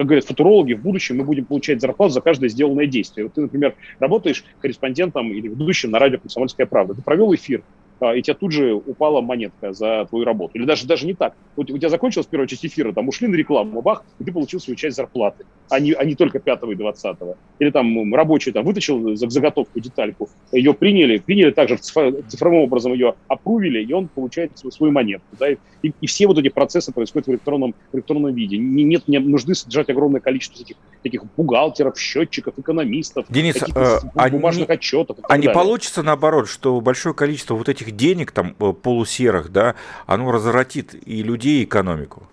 как 0.00 0.06
говорят 0.06 0.24
футурологи, 0.24 0.72
в 0.72 0.80
будущем 0.80 1.18
мы 1.18 1.24
будем 1.24 1.44
получать 1.44 1.82
зарплату 1.82 2.14
за 2.14 2.22
каждое 2.22 2.48
сделанное 2.48 2.86
действие. 2.86 3.24
Вот 3.24 3.34
ты, 3.34 3.42
например, 3.42 3.76
работаешь 3.98 4.46
корреспондентом 4.58 5.30
или 5.30 5.48
ведущим 5.48 5.90
на 5.90 5.98
радио 5.98 6.18
«Комсомольская 6.18 6.64
правда». 6.64 6.94
Ты 6.94 7.02
провел 7.02 7.34
эфир, 7.34 7.62
и 8.02 8.22
тебе 8.22 8.34
тут 8.34 8.52
же 8.52 8.74
упала 8.74 9.20
монетка 9.20 9.72
за 9.72 10.06
твою 10.08 10.24
работу. 10.24 10.52
Или 10.54 10.64
даже, 10.64 10.86
даже 10.86 11.06
не 11.06 11.14
так. 11.14 11.34
Вот 11.56 11.70
у 11.70 11.78
тебя 11.78 11.88
закончилась 11.88 12.26
первая 12.26 12.48
часть 12.48 12.64
эфира, 12.64 12.92
там 12.92 13.08
ушли 13.08 13.28
на 13.28 13.34
рекламу, 13.34 13.82
бах, 13.82 14.04
и 14.18 14.24
ты 14.24 14.32
получил 14.32 14.60
свою 14.60 14.76
часть 14.76 14.96
зарплаты, 14.96 15.44
а 15.68 15.80
не, 15.80 15.92
а 15.92 16.04
не 16.04 16.14
только 16.14 16.38
5 16.38 16.60
и 16.70 16.74
20. 16.74 17.16
Или 17.58 17.70
там 17.70 18.14
рабочий 18.14 18.52
там 18.52 18.64
вытащил 18.64 19.16
заготовку, 19.16 19.80
детальку, 19.80 20.28
ее 20.52 20.74
приняли, 20.74 21.18
приняли 21.18 21.50
также 21.50 21.76
цифровым 21.76 22.60
образом 22.60 22.92
ее 22.92 23.14
опрувили, 23.28 23.82
и 23.84 23.92
он 23.92 24.08
получает 24.08 24.58
свою, 24.58 24.72
свою 24.72 24.92
монетку. 24.92 25.36
Да? 25.38 25.48
И, 25.50 25.58
и 25.82 26.06
все 26.06 26.26
вот 26.26 26.38
эти 26.38 26.48
процессы 26.48 26.92
происходят 26.92 27.26
в 27.26 27.30
электронном, 27.30 27.74
в 27.92 27.96
электронном 27.96 28.34
виде. 28.34 28.58
Не, 28.58 28.84
нет 28.84 29.08
не 29.08 29.18
нужды 29.18 29.54
содержать 29.54 29.88
огромное 29.90 30.20
количество 30.20 30.58
таких, 30.58 30.76
таких 31.02 31.22
бухгалтеров, 31.36 31.98
счетчиков, 31.98 32.58
экономистов, 32.58 33.26
Денис, 33.28 33.56
э, 33.56 34.30
бумажных 34.30 34.68
а 34.70 34.74
отчетов. 34.74 35.18
А 35.28 35.36
не 35.36 35.48
получится 35.48 36.02
наоборот, 36.02 36.48
что 36.48 36.80
большое 36.80 37.14
количество 37.14 37.54
вот 37.54 37.68
этих 37.68 37.89
денег 37.90 38.32
там 38.32 38.54
э, 38.58 38.72
полусерых, 38.72 39.50
да, 39.50 39.74
оно 40.06 40.30
разворотит 40.30 40.94
и 41.06 41.22
людей, 41.22 41.60
и 41.60 41.64
экономику? 41.64 42.28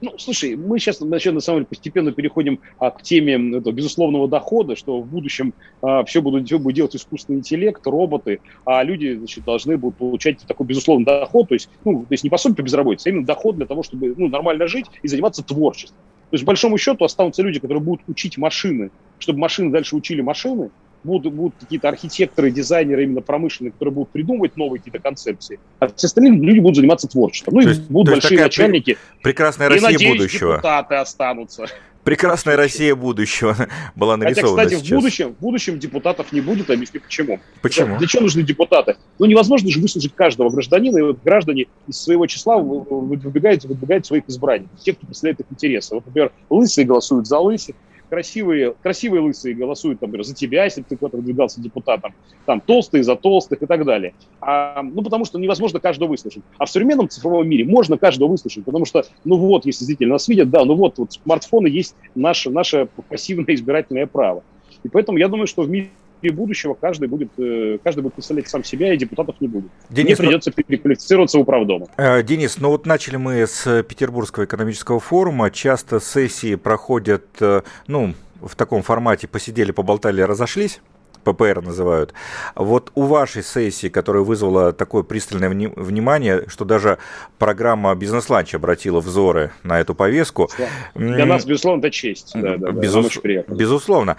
Ну, 0.00 0.14
слушай, 0.16 0.56
мы 0.56 0.78
сейчас, 0.78 0.98
значит, 0.98 1.34
на 1.34 1.40
самом 1.40 1.60
деле, 1.60 1.66
постепенно 1.66 2.12
переходим 2.12 2.60
а, 2.78 2.90
к 2.90 3.02
теме 3.02 3.34
этого 3.58 3.72
безусловного 3.72 4.28
дохода, 4.28 4.74
что 4.74 5.00
в 5.00 5.06
будущем 5.06 5.52
а, 5.82 6.04
все, 6.04 6.22
будут, 6.22 6.46
все 6.46 6.58
будет 6.58 6.76
делать 6.76 6.96
искусственный 6.96 7.40
интеллект, 7.40 7.86
роботы, 7.86 8.40
а 8.64 8.82
люди, 8.82 9.14
значит, 9.14 9.44
должны 9.44 9.76
будут 9.76 9.98
получать 9.98 10.38
такой 10.46 10.66
безусловный 10.66 11.04
доход, 11.04 11.48
то 11.48 11.54
есть, 11.54 11.68
ну, 11.84 12.00
то 12.00 12.12
есть 12.12 12.24
не 12.24 12.30
пособие 12.30 12.56
по 12.56 12.62
безработице, 12.62 13.08
а 13.08 13.10
именно 13.10 13.26
доход 13.26 13.56
для 13.56 13.66
того, 13.66 13.82
чтобы 13.82 14.14
ну, 14.16 14.28
нормально 14.28 14.66
жить 14.68 14.86
и 15.02 15.08
заниматься 15.08 15.42
творчеством. 15.42 15.98
То 16.30 16.34
есть, 16.34 16.44
по 16.44 16.50
большому 16.50 16.78
счету, 16.78 17.04
останутся 17.04 17.42
люди, 17.42 17.58
которые 17.58 17.82
будут 17.82 18.08
учить 18.08 18.38
машины, 18.38 18.90
чтобы 19.18 19.40
машины 19.40 19.70
дальше 19.70 19.96
учили 19.96 20.22
машины, 20.22 20.70
будут, 21.04 21.32
будут 21.32 21.54
какие-то 21.60 21.88
архитекторы, 21.88 22.50
дизайнеры 22.50 23.04
именно 23.04 23.20
промышленные, 23.20 23.72
которые 23.72 23.94
будут 23.94 24.10
придумывать 24.10 24.56
новые 24.56 24.80
какие-то 24.80 24.98
концепции, 24.98 25.58
а 25.78 25.88
все 25.88 26.06
остальные 26.06 26.32
люди 26.34 26.58
будут 26.60 26.76
заниматься 26.76 27.08
творчеством. 27.08 27.54
Ну, 27.54 27.60
и 27.60 27.66
есть, 27.66 27.82
будут 27.88 28.14
большие 28.14 28.40
начальники. 28.40 28.98
Прекрасная 29.22 29.68
Россия 29.68 29.90
и, 29.90 29.92
надеюсь, 29.92 30.12
будущего. 30.12 30.56
депутаты 30.56 30.94
останутся. 30.96 31.66
Прекрасная 32.04 32.56
Россия 32.56 32.94
будущего 32.94 33.54
была 33.94 34.16
нарисована 34.16 34.62
Хотя, 34.62 34.68
кстати, 34.68 34.86
сейчас. 34.86 34.98
в 34.98 35.00
будущем, 35.00 35.34
в 35.34 35.42
будущем 35.42 35.78
депутатов 35.78 36.32
не 36.32 36.40
будет, 36.40 36.70
объясню 36.70 37.00
почему. 37.00 37.40
Почему? 37.60 37.98
Для 37.98 38.06
чего 38.06 38.22
нужны 38.22 38.42
депутаты? 38.42 38.96
Ну, 39.18 39.26
невозможно 39.26 39.70
же 39.70 39.80
выслушать 39.80 40.14
каждого 40.14 40.48
гражданина, 40.48 40.98
и 40.98 41.02
вот 41.02 41.22
граждане 41.22 41.66
из 41.86 42.00
своего 42.00 42.26
числа 42.26 42.56
выдвигают, 42.56 43.64
выдвигают 43.64 44.06
своих 44.06 44.24
избранников, 44.28 44.80
тех, 44.80 44.96
кто 44.96 45.06
представляет 45.06 45.40
их 45.40 45.46
интересы. 45.50 45.94
Вот, 45.94 46.06
например, 46.06 46.32
лысые 46.48 46.86
голосуют 46.86 47.26
за 47.26 47.38
лысых, 47.38 47.76
красивые, 48.10 48.74
красивые 48.82 49.22
лысые 49.22 49.54
голосуют, 49.54 50.00
например, 50.02 50.24
за 50.24 50.34
тебя, 50.34 50.64
если 50.64 50.82
ты 50.82 50.96
кто-то 50.96 51.16
выдвигался 51.16 51.62
депутатом, 51.62 52.12
там 52.44 52.60
толстые 52.60 53.04
за 53.04 53.16
толстых 53.16 53.62
и 53.62 53.66
так 53.66 53.84
далее. 53.84 54.14
А, 54.40 54.82
ну, 54.82 55.02
потому 55.02 55.24
что 55.24 55.38
невозможно 55.38 55.80
каждого 55.80 56.10
выслушать. 56.10 56.42
А 56.58 56.66
в 56.66 56.70
современном 56.70 57.08
цифровом 57.08 57.48
мире 57.48 57.64
можно 57.64 57.96
каждого 57.96 58.28
выслушать, 58.28 58.64
потому 58.64 58.84
что, 58.84 59.04
ну 59.24 59.36
вот, 59.36 59.64
если 59.64 59.84
зрители 59.84 60.08
нас 60.08 60.28
видят, 60.28 60.50
да, 60.50 60.64
ну 60.64 60.74
вот, 60.74 60.98
вот 60.98 61.12
смартфоны 61.12 61.68
есть 61.68 61.94
наше, 62.14 62.50
наше 62.50 62.88
пассивное 63.08 63.54
избирательное 63.54 64.06
право. 64.06 64.42
И 64.82 64.88
поэтому 64.88 65.18
я 65.18 65.28
думаю, 65.28 65.46
что 65.46 65.62
в 65.62 65.70
мире 65.70 65.90
будущего 66.28 66.74
каждый 66.74 67.08
будет, 67.08 67.30
э, 67.38 67.78
каждый 67.82 68.02
будет 68.02 68.14
представлять 68.14 68.48
сам 68.48 68.62
себя, 68.62 68.92
и 68.92 68.96
депутатов 68.96 69.36
не 69.40 69.48
будет. 69.48 69.70
Денис, 69.88 70.18
Мне 70.18 70.28
придется 70.28 70.52
ну... 70.54 70.62
переквалифицироваться 70.62 71.38
в 71.38 71.40
управдома. 71.40 71.86
Э, 71.96 72.22
Денис, 72.22 72.58
ну 72.58 72.68
вот 72.68 72.86
начали 72.86 73.16
мы 73.16 73.46
с 73.46 73.82
Петербургского 73.82 74.44
экономического 74.44 75.00
форума. 75.00 75.50
Часто 75.50 76.00
сессии 76.00 76.54
проходят, 76.56 77.24
э, 77.40 77.62
ну, 77.86 78.14
в 78.40 78.54
таком 78.56 78.82
формате 78.82 79.26
посидели, 79.28 79.72
поболтали, 79.72 80.20
разошлись. 80.20 80.80
ППР 81.24 81.62
называют. 81.62 82.14
Вот 82.54 82.92
у 82.94 83.02
вашей 83.02 83.42
сессии, 83.42 83.88
которая 83.88 84.22
вызвала 84.22 84.72
такое 84.72 85.02
пристальное 85.02 85.50
внимание, 85.50 86.44
что 86.48 86.64
даже 86.64 86.98
программа 87.38 87.94
«Бизнес-ланч» 87.94 88.54
обратила 88.54 89.00
взоры 89.00 89.52
на 89.62 89.80
эту 89.80 89.94
повестку. 89.94 90.48
Для 90.94 91.26
нас, 91.26 91.44
безусловно, 91.44 91.80
это 91.80 91.90
честь. 91.90 92.32
Да, 92.34 92.56
да, 92.56 92.70
Безус... 92.70 93.18
да, 93.22 93.42
безусловно. 93.48 94.16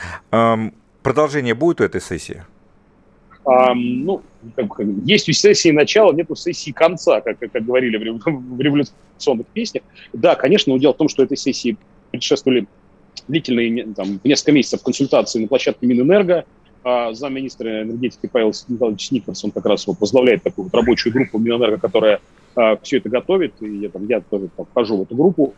Продолжение 1.03 1.53
будет 1.53 1.81
у 1.81 1.83
этой 1.83 2.01
сессии? 2.01 2.43
А, 3.43 3.73
ну, 3.73 4.21
как, 4.55 4.67
есть 5.03 5.27
у 5.27 5.31
сессии 5.31 5.71
начала, 5.71 6.13
нет 6.13 6.29
у 6.29 6.35
сессии 6.35 6.71
конца, 6.71 7.21
как, 7.21 7.39
как 7.39 7.65
говорили 7.65 7.97
в, 7.97 8.55
в 8.55 8.61
революционных 8.61 9.47
песнях. 9.47 9.83
Да, 10.13 10.35
конечно, 10.35 10.73
но 10.73 10.79
дело 10.79 10.93
в 10.93 10.97
том, 10.97 11.09
что 11.09 11.23
этой 11.23 11.37
сессии 11.37 11.77
предшествовали 12.11 12.67
длительные, 13.27 13.93
там, 13.95 14.19
несколько 14.23 14.51
месяцев 14.51 14.83
консультации 14.83 15.39
на 15.39 15.47
площадке 15.47 15.87
Минэнерго. 15.87 16.45
А, 16.83 17.13
замминистра 17.13 17.83
энергетики 17.83 18.27
Павел 18.31 18.53
Николаевич 18.67 19.11
Николс, 19.11 19.43
он 19.43 19.51
как 19.51 19.65
раз 19.65 19.85
вот 19.85 19.99
возглавляет 19.99 20.43
такую 20.43 20.65
вот 20.65 20.73
рабочую 20.73 21.13
группу 21.13 21.37
Минэнерго, 21.37 21.77
которая 21.77 22.19
а, 22.55 22.77
все 22.77 22.97
это 22.97 23.09
готовит, 23.09 23.53
и 23.61 23.77
я, 23.77 23.89
там, 23.89 24.07
я 24.07 24.21
тоже 24.21 24.49
там, 24.55 24.65
вхожу 24.65 24.97
в 24.97 25.01
эту 25.03 25.15
группу. 25.15 25.53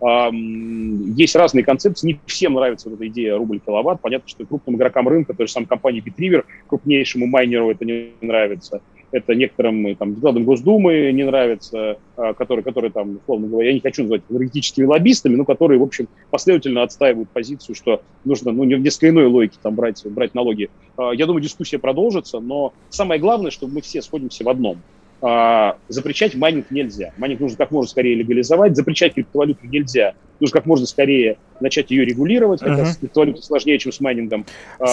Есть 0.00 1.34
разные 1.34 1.64
концепции, 1.64 2.06
не 2.06 2.20
всем 2.26 2.54
нравится 2.54 2.88
вот 2.88 2.96
эта 2.96 3.08
идея 3.08 3.36
рубль-киловатт. 3.36 4.00
Понятно, 4.00 4.28
что 4.28 4.46
крупным 4.46 4.76
игрокам 4.76 5.08
рынка, 5.08 5.34
той 5.34 5.46
же 5.46 5.52
самой 5.52 5.66
компании 5.66 6.02
Bitriver, 6.02 6.44
крупнейшему 6.68 7.26
майнеру 7.26 7.70
это 7.70 7.84
не 7.84 8.10
нравится. 8.20 8.80
Это 9.10 9.34
некоторым 9.34 9.96
там, 9.96 10.10
депутатам 10.10 10.44
Госдумы 10.44 11.10
не 11.12 11.24
нравится, 11.24 11.96
а, 12.16 12.34
которые, 12.34 12.62
которые 12.62 12.92
там, 12.92 13.16
условно 13.16 13.48
говоря, 13.48 13.68
я 13.68 13.74
не 13.74 13.80
хочу 13.80 14.02
называть 14.02 14.22
энергетическими 14.28 14.84
лоббистами, 14.84 15.34
но 15.34 15.46
которые, 15.46 15.78
в 15.78 15.82
общем, 15.82 16.08
последовательно 16.30 16.82
отстаивают 16.82 17.30
позицию, 17.30 17.74
что 17.74 18.02
нужно 18.24 18.52
ну, 18.52 18.64
не 18.64 18.74
в 18.74 18.80
несколько 18.80 19.08
иной 19.08 19.26
логике 19.26 19.56
там, 19.62 19.74
брать, 19.74 20.04
брать 20.06 20.34
налоги. 20.34 20.68
А, 20.98 21.12
я 21.12 21.24
думаю, 21.24 21.42
дискуссия 21.42 21.78
продолжится, 21.78 22.38
но 22.38 22.74
самое 22.90 23.18
главное, 23.18 23.50
чтобы 23.50 23.74
мы 23.74 23.80
все 23.80 24.02
сходимся 24.02 24.44
в 24.44 24.48
одном– 24.48 24.76
запрещать 25.20 26.34
майнинг 26.34 26.70
нельзя. 26.70 27.12
Майнинг 27.16 27.40
нужно 27.40 27.56
как 27.56 27.70
можно 27.70 27.90
скорее 27.90 28.14
легализовать, 28.14 28.76
запрещать 28.76 29.14
криптовалюту 29.14 29.66
нельзя. 29.66 30.14
Нужно 30.40 30.60
как 30.60 30.66
можно 30.66 30.86
скорее 30.86 31.38
начать 31.60 31.90
ее 31.90 32.04
регулировать, 32.04 32.60
хотя 32.60 32.82
uh-huh. 32.82 32.92
с 32.92 32.96
криптовалютой 32.98 33.42
сложнее, 33.42 33.78
чем 33.80 33.90
с 33.90 33.98
майнингом. 33.98 34.46
А, 34.78 34.86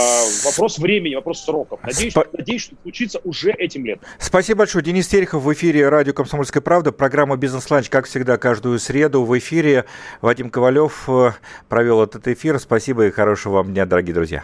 вопрос 0.45 0.79
времени, 0.79 1.13
вопрос 1.13 1.45
сроков. 1.45 1.79
Надеюсь, 1.83 2.13
что, 2.13 2.25
надеюсь, 2.33 2.63
что 2.63 2.75
случится 2.81 3.19
уже 3.23 3.51
этим 3.51 3.85
летом. 3.85 4.03
Спасибо 4.17 4.59
большое. 4.59 4.83
Денис 4.83 5.07
Терехов 5.07 5.43
в 5.43 5.53
эфире 5.53 5.87
радио 5.89 6.13
«Комсомольская 6.13 6.61
правда». 6.61 6.91
Программа 6.91 7.37
«Бизнес-ланч», 7.37 7.89
как 7.89 8.07
всегда, 8.07 8.37
каждую 8.37 8.79
среду 8.79 9.23
в 9.23 9.37
эфире. 9.37 9.85
Вадим 10.21 10.49
Ковалев 10.49 11.07
э, 11.07 11.33
провел 11.69 12.01
этот 12.01 12.27
эфир. 12.27 12.57
Спасибо 12.57 13.05
и 13.05 13.11
хорошего 13.11 13.55
вам 13.55 13.73
дня, 13.73 13.85
дорогие 13.85 14.15
друзья. 14.15 14.43